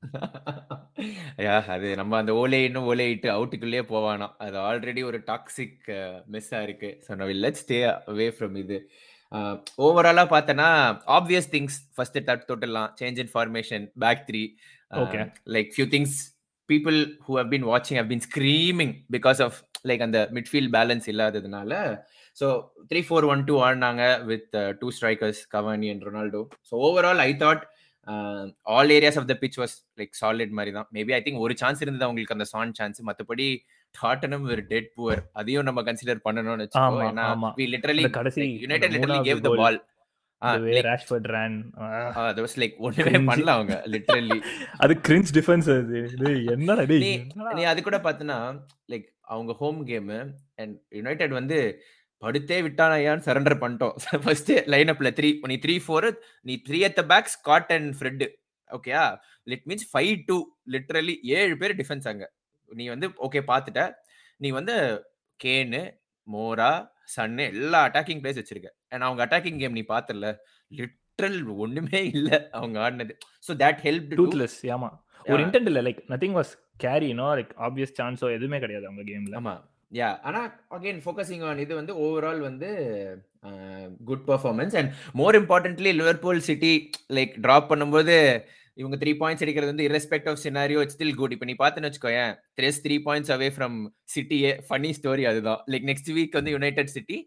யா 1.46 1.56
அது 1.74 1.88
நம்ம 2.00 2.16
அந்த 2.20 2.32
ஓலே 2.42 2.60
இன்னும் 2.68 2.88
ஓலே 2.92 3.06
இட்டு 3.14 3.28
அவுட்டுக்குள்ளேயே 3.36 3.84
போவானோம் 3.92 4.34
அது 4.44 4.56
ஆல்ரெடி 4.68 5.02
ஒரு 5.10 5.18
டாக்ஸிக் 5.30 5.84
மிஸ்ஸா 6.34 6.60
இருக்கு. 6.66 6.90
ஸோ 7.04 7.10
நம்ம 7.18 7.36
லெட் 7.44 7.60
ஸ்டே 7.62 7.78
அவே 8.12 8.28
ஃப்ரம் 8.36 8.56
இது. 8.64 8.78
ஓவராலா 9.86 10.24
பார்த்தனா 10.34 10.68
obvious 11.18 11.48
things 11.54 11.78
first 11.96 12.18
that 12.28 12.48
தொட்டலாம் 12.50 12.90
change 13.00 13.20
in 13.24 13.32
formation 13.36 13.86
back 14.04 14.24
three 14.30 14.42
Okay. 14.90 15.22
Like 15.54 15.70
few 15.72 15.84
things 15.94 16.14
people 16.68 16.98
who 17.24 17.32
have 17.38 17.48
been 17.52 17.66
வாட்சிங் 17.70 17.98
have 18.00 18.08
been 18.12 18.22
screaming 18.26 18.92
because 19.16 19.40
of 19.46 19.58
like 19.84 20.04
அந்த 20.06 20.20
மிட்ஃபீல்ட் 20.36 20.72
பேலன்ஸ் 20.74 21.08
இல்லாததுனால 21.12 21.72
so 22.36 22.46
three 22.90 23.00
four 23.06 23.26
one 23.30 23.42
two 23.48 23.56
ஆடினாங்க 23.64 24.02
with 24.26 24.48
two 24.80 24.88
strikers 24.96 25.40
Cavani 25.54 25.88
and 25.92 26.06
Ronaldo 26.08 26.40
so 26.68 26.74
overall 26.86 27.22
I 27.24 27.32
thought 27.42 27.64
all 28.72 28.92
areas 28.96 29.18
of 29.20 29.28
the 29.30 29.36
pitch 29.40 29.58
was 29.60 29.74
like 29.98 30.12
solid 30.20 30.54
மாதிரி 30.58 30.72
தான். 30.76 30.88
Maybe 30.96 31.14
I 31.14 31.22
think 31.24 31.42
ஒரு 31.46 31.54
chance 31.62 31.82
இருந்தது 31.84 32.06
அவங்களுக்கு 32.06 32.36
அந்த 32.36 32.46
சான் 32.52 32.72
சான்ஸ் 32.78 33.00
மற்றபடி 33.08 33.48
டாட்டனம் 33.94 34.46
ஒரு 34.48 34.62
டெட் 34.70 34.88
புவர் 34.96 35.20
அதையும் 35.34 35.66
நம்ம 35.68 35.82
கன்சிடர் 35.86 36.24
பண்ணணும்னு 36.26 36.64
வச்சுக்கோ. 36.64 36.82
ஏன்னா. 37.10 37.26
We 37.58 37.66
literally 37.74 38.04
United 38.64 38.94
literally 38.96 39.20
gave 39.28 39.40
the 39.40 39.52
ball 39.62 39.78
அது 44.84 44.92
கிரிஞ்ச் 45.08 45.30
டிஃபென்ஸ் 45.38 45.68
அது. 45.74 45.98
என்னடா 46.54 46.82
டேய் 46.90 47.00
நீ 47.58 47.62
அது 47.72 47.80
கூட 47.82 47.98
பார்த்தனா 48.06 48.36
லைக் 48.92 49.06
அவங்க 49.34 49.52
ஹோம் 49.62 49.80
கேம் 49.90 50.12
அண்ட் 50.62 50.74
யுனைடெட் 50.98 51.34
வந்து 51.40 51.58
படுத்தே 52.22 52.58
விட்டானையான்னு 52.66 53.26
சரண்டர் 53.26 53.60
பண்ணிட்டோம். 53.62 53.96
ஃபர்ஸ்ட் 54.24 54.52
லைன் 54.74 54.92
அப்ல 54.94 55.10
த்ரீ 55.18 55.28
நீ 55.52 55.56
த்ரீ 55.64 55.76
ஃபோர் 55.86 56.08
நீ 56.44 56.54
three 56.68 56.78
at 56.88 56.98
the 57.00 57.04
back 57.12 57.32
Scott 57.36 57.72
and 57.76 57.90
Fred 57.98 58.24
ஓகேயா 58.70 59.04
lit 59.46 59.66
means 59.70 59.86
five 59.92 60.14
two 60.30 60.38
literally 60.74 61.14
ஏழு 61.38 61.54
பேர் 61.56 61.78
டிஃபென்ஸ் 61.82 62.08
அங்க. 62.12 62.24
நீ 62.70 62.86
வந்து 62.88 63.08
ஓகே 63.26 63.42
பார்த்துட்ட 63.52 63.82
நீ 64.40 64.50
வந்து 64.50 64.74
கேனு 65.40 65.82
மோரா 66.28 66.72
சன்னு 67.16 67.44
எல்லா 67.54 67.78
அட்டாக்கிங் 67.88 68.20
பிளேஸ் 68.22 68.40
வச்சிருக்க. 68.42 68.68
அண்ட் 68.92 69.06
அவங்க 69.06 69.20
அட்டாக்கிங் 69.24 69.60
கேம் 69.60 69.76
நீ 69.78 69.84
பார்த்தல 69.88 70.30
லிட்ரல் 70.70 71.40
ஒண்ணுமே 71.56 72.00
இல்ல. 72.12 72.30
அவங்க 72.52 72.76
ஆடினது. 72.84 73.14
ஸோ 73.46 73.54
தட் 73.62 73.82
ஹெல்ப் 73.84 74.10
டூத்லெஸ் 74.14 74.58
ஆமா. 74.76 74.90
ஒரு 75.24 75.40
இன்டென்ட் 75.44 75.70
இல்ல. 75.70 75.80
Like 75.86 76.02
nothing 76.10 76.36
was 76.36 76.52
carry 76.84 77.10
no 77.16 77.28
like 77.38 77.54
obvious 77.66 77.96
சான்ஸோ 77.98 78.28
எதுவுமே 78.36 78.60
கிடையாது 78.60 78.86
அவங்க 78.88 79.04
கேம்ல 79.08 79.38
ஆமா. 79.40 79.54
யா 79.92 80.08
ஆனா 80.22 80.40
அகைன் 80.70 81.00
ஃபோக்கஸிங் 81.04 81.44
ஆன் 81.48 81.60
இது 81.62 81.72
வந்து 81.76 81.92
ஓவரால் 82.02 82.40
வந்து 82.42 82.68
good 84.08 84.24
performance 84.28 84.74
and 84.78 84.90
more 85.14 85.36
importantly 85.38 85.90
Liverpool 85.98 86.40
City 86.48 86.72
like 87.16 87.34
drop 87.44 87.68
பண்ணும்போது 87.70 88.16
இவங்க 88.76 88.96
த்ரீ 89.00 89.12
பாயிண்ட்ஸ் 89.20 89.44
அடிக்கிறது 89.44 89.72
வந்து 89.72 89.86
respect 89.88 90.28
of 90.30 90.42
scenario 90.42 90.80
it's 90.82 90.96
still 90.96 91.16
good 91.16 91.32
இப்போ 91.36 91.46
நீ 91.46 91.54
பார்த்துன்னு 91.58 91.88
வச்சுக்கோயேன் 91.88 92.32
threes 92.58 92.82
three 92.84 92.96
points 93.06 93.32
away 93.36 93.48
from 93.54 93.76
சிட்டியே 94.14 94.50
funny 94.66 94.90
story 94.98 95.24
அதுதான். 95.30 95.60
லைக் 95.72 95.86
நெக்ஸ்ட் 95.90 96.10
வீக் 96.16 96.38
வந்து 96.38 96.54
United 96.56 96.92
City 96.96 97.18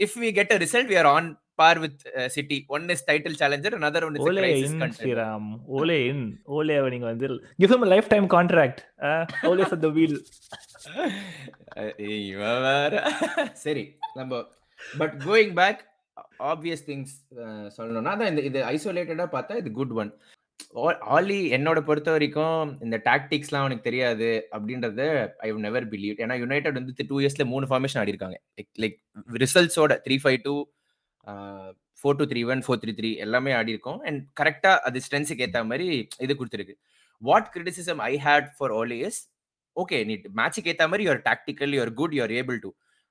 if 0.00 0.16
we 0.22 0.30
get 0.32 0.52
a 0.52 0.58
result 0.58 0.90
we 0.92 0.98
are 1.02 1.10
on 1.10 1.28
par 1.58 1.78
with 1.84 2.02
City 2.28 2.56
one 2.68 2.84
is 2.94 3.04
title 3.08 3.38
challenger 3.40 3.76
another 3.78 4.02
one 4.06 4.16
is 4.18 4.26
Ole 4.26 4.42
crisis 4.42 4.66
in 4.66 4.76
content 4.76 4.98
Sriram 5.00 5.48
Ole 5.78 5.98
in 6.10 6.24
Ole 6.56 6.76
நீங்க 6.88 7.06
வந்து 7.06 7.28
him 7.64 7.86
life 7.94 8.10
time 8.12 8.28
contract 8.36 8.80
Ole 9.50 9.66
for 9.70 9.82
the 9.86 9.90
wheel 9.98 10.16
இவன் 12.22 12.62
வேற. 12.66 12.94
சரி 13.64 13.84
நம்ம 14.16 14.32
but 14.98 15.14
going 15.26 15.54
back 15.56 15.80
obvious 16.52 16.86
things 16.88 17.14
சொல்லணும்னா 17.76 18.12
அதான் 18.14 18.30
இந்த 18.32 18.42
இது 18.42 18.58
ஐசோலேட்டடா 18.70 19.26
பார்த்தா 19.34 19.56
இது 19.56 19.70
குட் 19.72 19.94
ஒன் 20.02 20.10
ஆலி 21.16 21.50
என்னோட 21.50 21.80
பொறுத்த 21.80 22.10
வரைக்கும் 22.10 22.78
இந்த 22.80 22.96
டாக்டிக்ஸ்லாம் 23.04 23.60
அவனுக்கு 23.60 23.82
தெரியாது 23.82 24.48
அப்படின்றத 24.52 25.00
ஐ 25.38 25.50
ஹவ் 25.50 25.58
நெவர் 25.58 25.86
பிலீவ் 25.88 26.16
ஏன்னா 26.16 26.34
யுனைடெட் 26.38 26.74
வந்து 26.74 27.06
டூ 27.08 27.20
இயர்ஸ்ல 27.20 27.44
மூணு 27.44 27.66
ஃபார்மேஷன் 27.66 28.00
ஆடி 28.00 28.10
இருக்காங்க 28.10 28.38
like 28.78 28.96
ரிசல்ட்ஸோட 29.34 29.94
three 30.06 30.16
five 30.16 30.38
two 30.44 30.54
four 31.98 32.18
two 32.18 32.24
three 32.24 32.42
one 32.44 32.62
four 32.66 32.80
three 32.82 32.92
three 32.92 33.10
எல்லாமே 33.16 33.52
ஆடி 33.52 33.70
இருக்கோம் 33.70 34.00
அண்ட் 34.02 34.20
கரெக்டா 34.40 34.72
அது 34.78 34.98
ஸ்ட்ரென்ஸுக்கு 34.98 35.40
ஏற்ற 35.40 35.64
மாதிரி 35.64 35.86
இது 36.18 36.34
கொடுத்துருக்கு. 36.34 36.74
What 37.22 37.48
criticism 37.54 38.00
I 38.02 38.12
had 38.18 38.48
for 38.58 38.72
Ole 38.72 38.98
is 39.00 39.20
okay 39.76 40.04
நீ 40.04 40.14
மேட்சுக்கு 40.36 40.66
ஏற்ற 40.66 40.88
மாதிரி 40.88 41.06
you're 41.08 41.22
tactical 41.24 41.74
you're 41.78 41.92
good 41.94 42.12
you're 42.12 42.34
able 42.40 42.58
to 42.60 42.70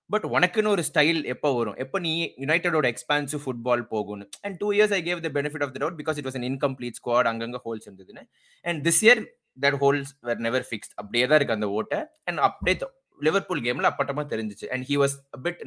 but 0.09 0.25
உனக்குன்னு 0.35 0.71
ஒரு 0.73 0.83
ஸ்டைல் 0.89 1.19
எப்போ 1.33 1.49
வரும்? 1.55 1.77
எப்போ 1.83 1.97
நீ 1.99 2.11
யுனைடெடோட 2.43 2.85
எக்ஸ்பான்சிவ் 2.93 3.41
ஃபுட்பால் 3.45 3.83
போகணும் 3.93 4.29
and 4.41 4.57
two 4.57 4.67
years 4.77 4.93
I 4.97 4.99
gave 5.07 5.23
the 5.25 5.31
benefit 5.39 5.65
of 5.65 5.73
the 5.75 5.79
doubt 5.83 5.97
because 6.01 6.19
it 6.21 6.27
was 6.27 6.37
an 6.39 6.47
incomplete 6.51 6.97
squad 6.99 7.29
அங்கங்கே 7.31 7.61
ஹோல்ஸ் 7.65 7.87
இருந்ததுன்னு. 7.89 8.23
And 8.65 8.87
this 8.87 9.01
year 9.05 9.21
that 9.65 9.77
holes 9.83 10.13
were 10.27 10.41
never 10.47 10.65
fixed 10.69 10.95
அப்படியே 11.01 11.25
தான் 11.27 11.37
இருக்கு 11.39 11.57
அந்த 11.57 11.69
ஓட்டை. 11.79 11.99
அண்ட் 12.23 12.41
அப்படியே 12.49 12.77
லிவர்பூல் 13.25 13.61
கேம்ல 13.65 13.89
அப்பட்டமா 13.91 14.23
தெரிஞ்சிச்சு. 14.33 14.67
And 14.73 14.85
he 14.89 14.95
was 15.03 15.15
bit 15.43 15.59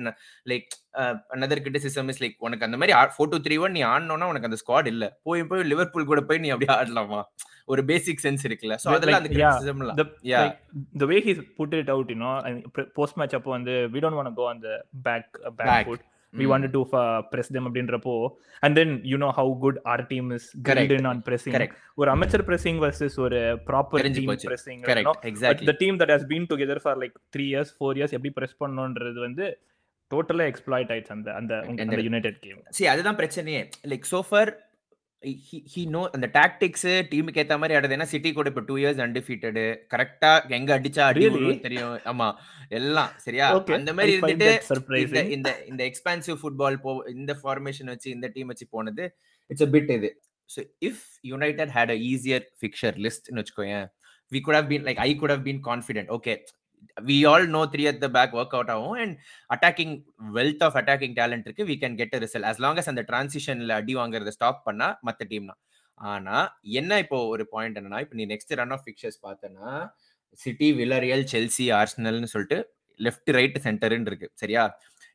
like 0.51 0.69
another 1.37 1.63
criticism 1.67 2.11
is 2.13 2.23
like 2.23 2.37
உனக்கு 2.47 2.67
அந்த 2.69 2.79
மாதிரி 2.83 2.95
ஃபோர் 3.17 3.31
டூ 3.35 3.41
த்ரீ 3.47 3.59
ஒன் 3.65 3.75
நீ 3.79 3.83
ஆடணும்னா 3.93 4.29
உனக்கு 4.33 4.49
அந்த 4.51 4.59
ஸ்குவாட் 4.63 4.91
இல்ல. 4.95 5.07
போய் 5.29 5.45
போய் 5.53 5.65
லிவர்பூல் 5.73 6.11
கூட 6.11 6.23
போய் 6.31 6.43
நீ 6.45 6.51
அப்படியே 6.55 6.73
ஆடலாமா? 6.79 7.21
ஒரு 7.73 7.83
பேசிக் 7.91 8.23
சென்ஸ் 8.23 8.45
இருக்குல்ல. 8.49 8.77
சோ 8.85 8.89
அதெல்லாம் 8.97 9.23
அந்த 9.23 10.07
the 11.01 11.07
way 11.11 11.19
he 11.27 11.33
put 11.59 11.73
it 11.81 11.91
out 11.95 12.09
you 12.13 12.19
know 12.23 12.33
I 12.47 12.53
mean, 12.55 12.63
post 12.99 13.15
match 13.21 13.35
அப்போ 13.39 13.51
வந்து 13.57 13.75
we 13.95 14.01
don't 14.05 14.17
want 14.21 14.29
to 14.31 14.37
go 14.41 14.47
on 14.53 14.59
the 14.67 14.75
back 15.09 15.27
uh, 15.49 15.53
wanted 16.35 16.73
to 16.73 16.81
uh, 16.93 17.23
press 17.23 17.49
them 17.49 17.67
அப்படின்றப்போ 17.67 18.31
and 18.63 18.77
then 18.77 19.01
you 19.05 19.19
know 19.19 19.33
how 19.33 19.59
good 19.65 19.79
our 19.85 20.03
team 20.03 20.33
is 20.33 20.51
Correct. 20.51 20.65
grilled 20.65 21.01
in 21.01 21.07
on 21.07 21.23
pressing 21.23 21.53
Correct. 21.53 21.73
ஒரு 21.95 22.11
amateur 22.11 22.43
pressing 22.43 22.79
versus 22.79 23.19
ஒரு? 23.19 23.59
Correct 24.87 25.07
But 25.09 25.25
exactly 25.25 25.65
the 25.65 25.73
team 25.73 25.99
that 25.99 26.09
has 26.09 26.25
been 26.25 26.47
together 26.47 26.79
for 26.79 26.97
like 26.97 27.15
three 27.37 27.45
years 27.45 27.75
four 27.79 27.97
years 27.97 28.13
எப்படி 28.13 28.33
press 28.39 28.57
பண்ணணுன்றது 28.59 29.21
வந்து 29.21 29.59
டோட்டலா 30.11 30.47
exploit 30.53 30.91
ஆயிடுச்சு 30.93 31.13
அந்த 31.13 31.33
அந்த 31.33 32.03
United 32.03 32.41
game 32.41 32.63
சி 32.69 32.87
அதுதான் 32.87 33.17
பிரச்சனையே 33.17 33.71
like 33.89 34.07
so far 34.13 34.70
he 35.73 35.83
know 35.87 36.03
அந்த 36.17 36.27
டாக்டிக்ஸ் 36.37 36.87
டீமுக்கு 37.11 37.41
ஏத்த 37.43 37.57
மாதிரி 37.59 37.77
ஆடுது. 37.77 37.97
ஏன்னா 37.97 38.07
சிட்டி 38.13 38.31
கூட 38.33 38.49
இப்போ 38.49 38.63
டூ 38.69 38.75
இயர்ஸ் 38.83 39.01
அன்டிஃபீட்டடு 39.05 39.65
கரெக்டா 39.93 40.31
எங்க 40.59 40.71
அடிச்சா 40.79 41.03
அடி 41.09 41.21
Really? 41.21 41.35
விழும்னு 41.37 41.65
தெரியும். 41.67 41.97
ஆமா. 42.13 42.29
எல்லாம் 42.79 43.11
சரியா? 43.25 43.47
அந்த 43.79 43.93
மாதிரி 43.99 44.15
இருந்துட்டு. 44.17 45.23
இந்த 45.37 45.51
இந்த 45.71 45.83
எக்ஸ்பான்சிவ் 45.91 46.39
ஃபுட்பால் 46.43 46.79
போ 46.81 46.93
இந்த 47.15 47.35
ஃபார்மேஷன் 47.43 47.93
வச்சு 47.95 48.09
இந்த 48.11 48.31
டீம் 48.37 48.53
வச்சு 48.53 48.69
போனது 48.71 49.05
இட்ஸ் 49.51 49.67
அ 49.67 49.71
பிட் 49.75 49.93
இது. 49.99 50.11
So 50.51 50.61
if 50.89 51.03
United 51.25 51.75
had 51.77 51.93
a 51.97 51.99
easier 52.11 52.47
fixture 52.63 52.97
லிஸ்ட்னு 53.07 53.41
வச்சுக்கோயேன் 53.43 53.87
we 54.33 54.41
could 54.41 54.59
have 54.59 54.71
been 54.73 54.87
like 54.89 55.03
I 55.07 55.11
could 55.23 55.35
have 55.37 55.45
been 55.49 55.63
confident 55.69 56.11
okay 56.17 56.35
we 57.09 57.19
all 57.31 57.47
know 57.49 57.63
three 57.73 57.83
at 57.91 58.01
the 58.05 58.09
back 58.17 58.35
work 58.41 58.55
out 58.59 58.73
ஆகும். 58.75 58.97
And 59.03 59.15
attacking 59.55 59.95
wealth 60.35 60.65
of 60.69 60.77
attacking 60.83 61.17
talent 61.21 61.47
இருக்கு. 61.49 61.67
We 61.71 61.77
can 61.83 61.97
get 62.03 62.17
result 62.25 62.49
as 62.51 62.61
long 62.67 62.81
as 62.83 62.91
அந்த 62.93 63.05
டிரான்சிஷன்ல 63.11 63.75
அடி 63.83 63.97
வாங்குறத 63.97 64.29
stop 64.29 64.65
பண்ணா 64.65 64.99
மற்ற 65.01 65.25
team 65.25 65.51
ஆனா 65.95 66.37
என்ன 66.63 66.99
இப்போ 66.99 67.27
ஒரு 67.27 67.45
பாயிண்ட் 67.49 67.79
என்னன்னா 67.79 68.01
இப்போ 68.01 68.15
நீ 68.15 68.27
நெக்ஸ்ட் 68.27 68.55
ரன் 68.61 68.71
ஆஃப் 68.71 68.85
பிக்சர்ஸ் 68.85 69.19
பார்த்தனா 69.27 69.71
சிட்டி 70.39 70.69
வில்லரியல் 70.73 71.25
செல்சி 71.33 71.67
ஆர்ஸ்னல்னு 71.79 72.31
சொல்லிட்டு 72.35 72.59
லெஃப்ட் 73.01 73.31
ரைட் 73.37 73.59
சென்டர்னு 73.65 74.09
இருக்கு. 74.11 74.29
சரியா? 74.35 74.63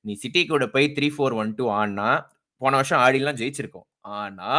நீ 0.01 0.13
சிட்டி 0.13 0.45
கூட 0.45 0.67
போய் 0.67 0.93
த்ரீ 0.97 1.08
ஃபோர் 1.15 1.36
ஒன் 1.41 1.54
டூ 1.54 1.65
ஆனா 1.69 2.10
போன 2.62 2.75
வருஷம் 2.75 2.99
ஆடிலாம் 2.99 3.39
ஜெயிச்சிருக்கோம். 3.41 3.88
ஆனா 4.18 4.52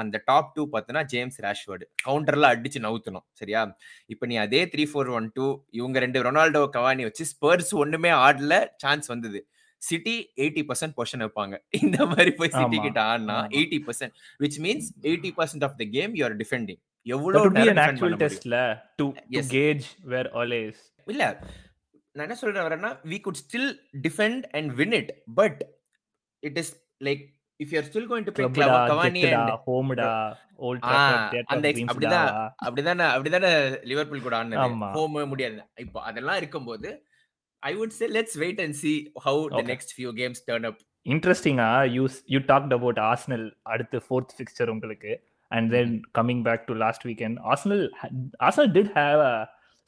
அந்த 0.00 0.16
டாப் 0.24 0.50
டூ 0.56 0.62
பார்த்தனா 0.72 1.00
ஜேம்ஸ் 1.12 1.38
ரேஷ்வர்டு. 1.46 1.84
கவுண்டர்ல 2.06 2.50
அடிச்சு 2.54 2.80
நவுத்தணும் 2.86 3.26
சரியா? 3.40 3.60
இப்போ 4.12 4.24
நீ 4.30 4.36
அதே 4.44 4.60
த்ரீ 4.72 4.84
ஃபோர் 4.90 5.10
ஒன் 5.18 5.28
டூ 5.38 5.46
இவங்க 5.78 5.98
ரெண்டு 6.04 6.18
ரொனால்டோ 6.26 6.62
கவானி 6.76 7.04
வச்சு 7.08 7.26
ஸ்பர்ஸ் 7.32 7.72
ஒண்ணுமே 7.82 8.12
ஆடல 8.26 8.52
சான்ஸ் 8.84 9.08
வந்தது. 9.14 9.40
சிட்டி 9.82 10.14
எயிட்டி 10.42 10.62
பர்சன்ட் 10.68 10.94
பொஷன் 10.98 11.22
வைப்பாங்க. 11.24 11.54
இந்த 11.82 11.98
மாதிரி 12.06 12.32
போய் 12.38 12.54
சிட்டி 12.58 12.78
கிட்ட 12.86 13.00
ஆடினா 13.12 13.36
ஆமா. 13.36 13.50
Eighty 13.58 13.78
percent 13.86 14.14
which 14.44 14.58
means 14.66 14.88
eighty 15.10 15.32
percent 15.38 15.64
of 15.68 15.76
the 15.80 15.86
game 15.96 16.14
you 16.18 16.24
are 16.28 16.36
defending 16.42 16.80
எவ்வளவு 17.06 17.40
Yes. 19.34 19.46
gauge 19.56 19.86
where 20.12 20.28
Ole 20.40 20.56
is. 20.68 20.78
இல்ல 21.06 21.24
நான் 22.14 22.24
என்ன 22.26 22.36
சொல்றேன் 22.40 22.64
வரேன்னா 22.66 22.90
we 23.10 23.18
could 23.26 23.38
still 23.42 23.70
defend 24.06 24.44
and 24.58 24.70
win 24.80 24.94
it 24.98 25.10
but 25.34 25.60
it 26.42 26.58
is 26.62 26.72
like 27.08 27.22
if 27.60 27.72
you 27.72 27.78
are 27.80 27.88
still 27.88 28.08
going 28.10 28.26
to 28.26 28.32
Clubடா, 28.38 28.66
Cavani 28.90 29.22
and 29.30 29.52
ah, 30.02 30.12
Trafford, 30.84 31.30
Theatre 31.32 31.52
அந்த. 31.54 31.68
அப்படிதான் 31.90 32.28
அப்படிதானே 32.66 33.06
அப்படிதானே 33.14 33.50
லிவர்பூல் 33.90 34.24
கூட 34.26 34.34
ஆடினது. 34.40 34.58
ஹோம் 34.96 35.16
முடியாது. 35.32 35.56
இப்போ 35.78 36.00
அதெல்லாம் 36.08 36.38
இருக்கும்போது 36.40 36.90
I 37.62 37.72
would 37.78 37.96
say 37.96 38.08
let's 38.16 38.38
wait 38.38 38.60
and 38.64 38.76
see 38.82 38.94
how 39.24 39.36
the 39.50 39.64
next 39.72 39.90
few 39.98 40.12
games 40.20 40.40
turn 40.50 40.64
up. 40.70 40.78
இன்ட்ரெஸ்டிங்கா 41.06 41.66
you 41.94 42.02
you 42.32 42.38
talked 42.48 42.74
about 42.76 42.98
Arsenal 43.04 43.44
அடுத்து 43.72 43.98
ஃபோர்த் 44.06 44.34
ஃபிக்சர் 44.36 44.70
உங்களுக்கு 44.72 45.12
and 45.50 45.68
then 45.76 45.94
coming 46.18 46.42
back 46.48 46.66
to 46.68 46.74
last 46.82 47.04
weekend 47.08 47.38
Arsenal 47.52 47.84
Arsenal 48.46 48.70
did 48.76 48.90
have 48.98 49.20
a 49.26 49.34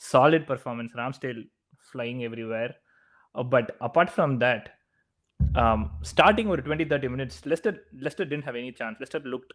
solid 0.03 0.47
performance 0.49 0.95
Ramsdale 1.01 1.41
flying 1.87 2.23
everywhere 2.29 2.73
but 3.35 3.71
apart 3.81 4.13
from 4.15 4.35
that 4.43 4.67
starting 6.13 6.51
ஒரு 6.55 6.63
twenty 6.67 6.87
thirty 6.93 7.11
minutes 7.15 7.41
Leicester 7.53 7.77
Leicester 8.07 8.29
didn't 8.33 8.47
have 8.49 8.59
any 8.63 8.73
chance 8.83 9.01
Leicester 9.05 9.27
looked 9.35 9.53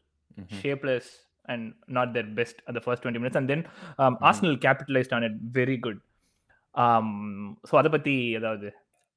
shapeless 0.62 1.06
and 1.46 1.64
not 1.88 2.08
their 2.16 2.28
best 2.40 2.58
at 2.70 2.74
the 2.78 2.82
first 2.82 3.02
20 3.04 3.20
minutes 3.20 3.38
and 3.40 3.50
then 3.52 3.62
um, 4.00 4.18
arsenal 4.22 4.56
capitalized 4.58 5.14
on 5.14 5.24
it 5.24 5.36
very 5.60 5.78
good 5.86 5.98
um 6.76 7.08
so 7.70 7.74
அத 7.80 7.90
பத்தி 7.90 8.14
ஏதாவது 8.40 8.68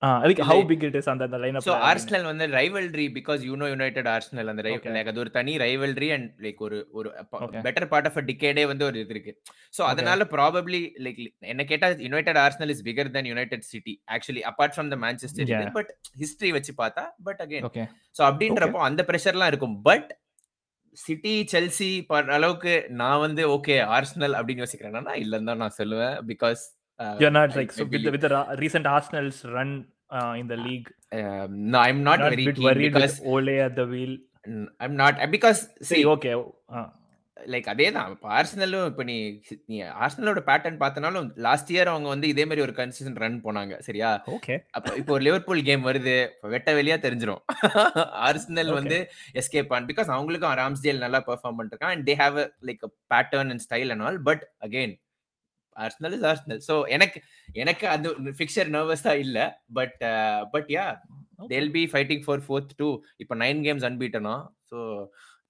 அதுக்கு 0.02 0.42
how 0.42 0.54
இல்லை. 0.54 0.66
big 0.70 0.82
it 0.84 0.94
is 0.98 1.06
அந்த 1.12 1.24
அந்த 1.28 1.38
line 1.40 1.56
so 1.64 1.72
Arsenal 1.88 2.24
வந்து 2.28 2.44
rivalry 2.54 3.04
because 3.16 3.40
you 3.48 3.54
know 3.62 3.66
United 3.72 4.08
Arsenal 4.12 4.50
அந்த 4.52 4.62
Okay. 4.66 4.92
Like 4.94 5.10
அது 5.12 5.20
ஒரு 5.24 5.30
தனி 5.30 5.54
ரைவல்ரி 5.64 6.08
அண்ட் 6.14 6.28
லைக் 6.44 6.60
ஒரு 6.66 6.78
ஒரு. 6.98 7.08
Better 7.66 7.88
part 7.90 8.08
of 8.10 8.16
a 8.16 8.24
decade 8.30 8.64
வந்து 8.70 8.84
ஒரு 8.88 8.98
இது 9.02 9.14
இருக்கு. 9.16 9.32
அதனால 9.90 10.26
ப்ராபப்ளி 10.32 10.80
லைக் 11.06 11.20
என்ன 11.52 11.64
கேட்டா 11.64 11.90
United 12.06 12.40
Arsenal 12.44 12.72
is 12.76 12.82
bigger 12.88 13.12
than 13.18 13.30
United 13.32 13.66
City 13.72 13.94
actually 14.16 14.44
apart 14.52 14.74
from 14.76 14.90
the 14.94 14.98
Manchester. 15.04 15.70
But 15.78 15.92
history 16.22 16.52
வச்சு 16.58 16.74
பார்த்தா 16.82 17.04
பட் 17.28 17.42
அகைன் 17.46 17.68
ஸோ 18.18 18.24
அப்படின்றப்போ 18.30 18.82
அந்த 18.88 19.04
ப்ரெஷர்லாம் 19.10 19.52
இருக்கும். 19.54 19.76
பட் 19.82 20.10
சிட்டி 20.96 21.36
செல்சி 21.52 21.90
அளவுக்கு 22.36 22.74
நான் 23.00 23.20
வந்து 23.20 23.42
ஓகே 23.56 23.74
ஆர்சனல் 23.96 24.36
அப்படின்னு 24.38 24.64
யோசிக்கிறேன்னா 24.64 25.14
இல்லைன்னு 25.24 25.50
தான் 25.50 25.62
நான் 25.64 25.78
சொல்லுவேன் 25.78 26.16
because 26.32 26.62
You're 27.20 27.30
not 27.32 27.56
like 27.56 27.72
so 27.72 27.84
with 27.84 28.02
the, 28.04 28.10
with 28.10 28.22
the 28.22 28.42
recent 28.58 28.86
Arsenal's 28.86 29.38
run 29.46 29.70
uh, 30.10 30.34
in 30.36 30.48
the 30.48 30.58
league. 30.58 30.88
I'm 31.82 32.00
not 32.06 32.20
Not 32.20 32.32
very 32.32 32.44
bit 32.44 32.56
keen 32.56 32.66
worried 32.68 32.96
with 32.96 33.16
Ole 33.32 33.54
at 33.66 33.74
the 33.76 33.86
wheel. 33.92 34.14
I'm 34.84 34.96
not 35.02 35.20
because 35.32 35.60
See, 35.82 36.02
okay. 36.06 36.34
Uh, 36.70 36.88
like 37.36 37.68
அதே 37.72 37.86
தான் 37.90 38.08
இப்போ 38.14 38.28
ஆர்சனலும் 38.38 38.86
இப்போ 38.90 39.02
நீ 39.10 39.16
நீ 39.66 39.76
ஆர்சனலோட 40.04 40.40
pattern 40.48 40.78
பார்த்தனாலும் 40.82 41.28
last 41.46 41.70
year 41.74 41.90
அவங்க 41.92 42.08
வந்து 42.08 42.30
இதே 42.32 42.44
மாதிரி 42.44 42.64
ஒரு 42.66 42.74
கன்சிஸ்டன்ட் 42.80 43.20
ரன் 43.24 43.38
போனாங்க 43.46 43.74
சரியா 43.86 44.10
okay. 44.36 44.58
அப்போ 44.76 44.90
இப்போ 45.00 45.12
ஒரு 45.16 45.24
லிவர்பூல் 45.28 45.62
கேம் 45.68 45.86
வருது 45.88 46.16
வெட்ட 46.54 46.74
வெளியா 46.78 46.96
தெரிஞ்சிரும் 47.06 47.42
ஆர்சனல். 48.28 48.72
வந்து 48.80 48.98
எஸ்கேப் 49.42 49.72
ஆன் 49.78 49.88
பிகாஸ் 49.90 50.10
அவங்களுக்கும் 50.16 50.58
ராம்ஸ்டேல் 50.62 51.04
நல்லா 51.04 51.20
பெர்ஃபார்ம் 51.28 51.58
பண்ணிருக்கான் 51.60 51.94
and 51.96 52.06
they 52.10 52.16
have 52.22 52.38
like 52.70 52.84
pattern 53.14 53.52
and 53.54 53.64
style 53.66 53.92
and 53.94 54.04
all 54.08 54.20
but 54.30 54.44
again 54.68 54.94
Arsenal 55.84 56.14
is 56.18 56.26
Arsenal 56.30 56.60
so 56.68 56.74
எனக்கு 56.96 57.18
எனக்கு 57.62 57.86
அது 57.94 58.08
ஃபிக்சர் 58.38 58.70
நர்வஸா 58.76 59.14
இல்ல. 59.24 59.38
But 59.72 59.98
but 60.54 60.70
yeah 60.76 60.86
they'll 61.52 61.72
be 61.76 61.82
fighting 61.92 62.22
for 62.26 62.44
fourth 62.46 62.72
two 62.80 62.88
இப்போ 63.22 63.36
nine 63.44 63.60
games 63.66 63.86
அன்பீட்டனா 63.88 64.36
so 64.72 64.78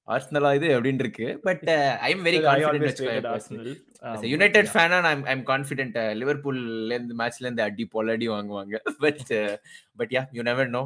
ஆர்சனலா 0.08 0.50
இது 0.58 0.68
அப்படின்னு 0.76 1.02
இருக்கு. 1.06 1.26
But 1.48 1.66
I 2.06 2.10
am 2.14 2.24
very 2.28 2.40
confident. 2.46 3.70
Um, 4.02 4.22
United. 4.30 4.68
ஃபேனா 4.74 4.98
ஐம் 5.10 5.24
ஐம் 5.32 5.42
கான்ஃபிடென்ட் 5.50 5.96
லிவர்பூல்ல 6.20 6.94
இருந்து 6.96 7.14
மேட்ச்ல 7.18 7.46
இருந்து 7.46 7.64
அடி 7.66 7.84
பொலடி 7.94 8.28
வாங்குவாங்க. 8.34 8.76
But 9.04 9.20
but 10.00 10.14
yeah 10.16 10.24
you 10.38 10.44
never 10.50 10.72
know 10.78 10.82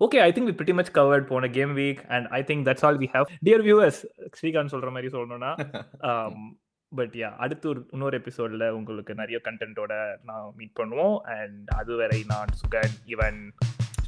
Okay, 0.00 0.20
I 0.20 0.30
think 0.30 0.46
we 0.46 0.52
pretty 0.52 0.72
much 0.72 0.88
covered 0.92 1.24
போன 1.28 1.48
game 1.48 1.74
week 1.74 1.98
and 2.08 2.24
I 2.28 2.42
think 2.42 2.66
that's 2.66 2.84
all 2.84 2.96
we 2.96 3.08
have. 3.14 3.26
Dear 3.42 3.60
viewers, 3.62 3.98
Srikanth 4.38 4.72
சொல்ற 4.74 4.90
மாதிரி 4.90 5.08
சொல்லணும்னா 5.14 5.52
பட் 6.96 7.14
யா 7.22 7.30
அடுத்து 7.44 7.68
ஒரு 7.68 7.80
இன்னொரு 7.92 8.16
எபிசோட்ல 8.18 8.68
உங்களுக்கு 8.78 9.14
நிறைய 9.14 9.40
கண்டென்ட்டோட 9.44 9.94
நான் 10.24 10.52
மீட் 10.56 10.76
பண்ணுவோம். 10.80 11.18
அண்ட் 11.36 11.68
அதுவரை 11.68 12.20
நான் 12.28 12.52
சுகன் 12.62 12.96
இவன் 13.06 13.40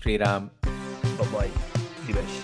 ஸ்ரீராம். 0.00 0.48
பபாய் 1.20 1.54
திவேஷ் 2.06 2.40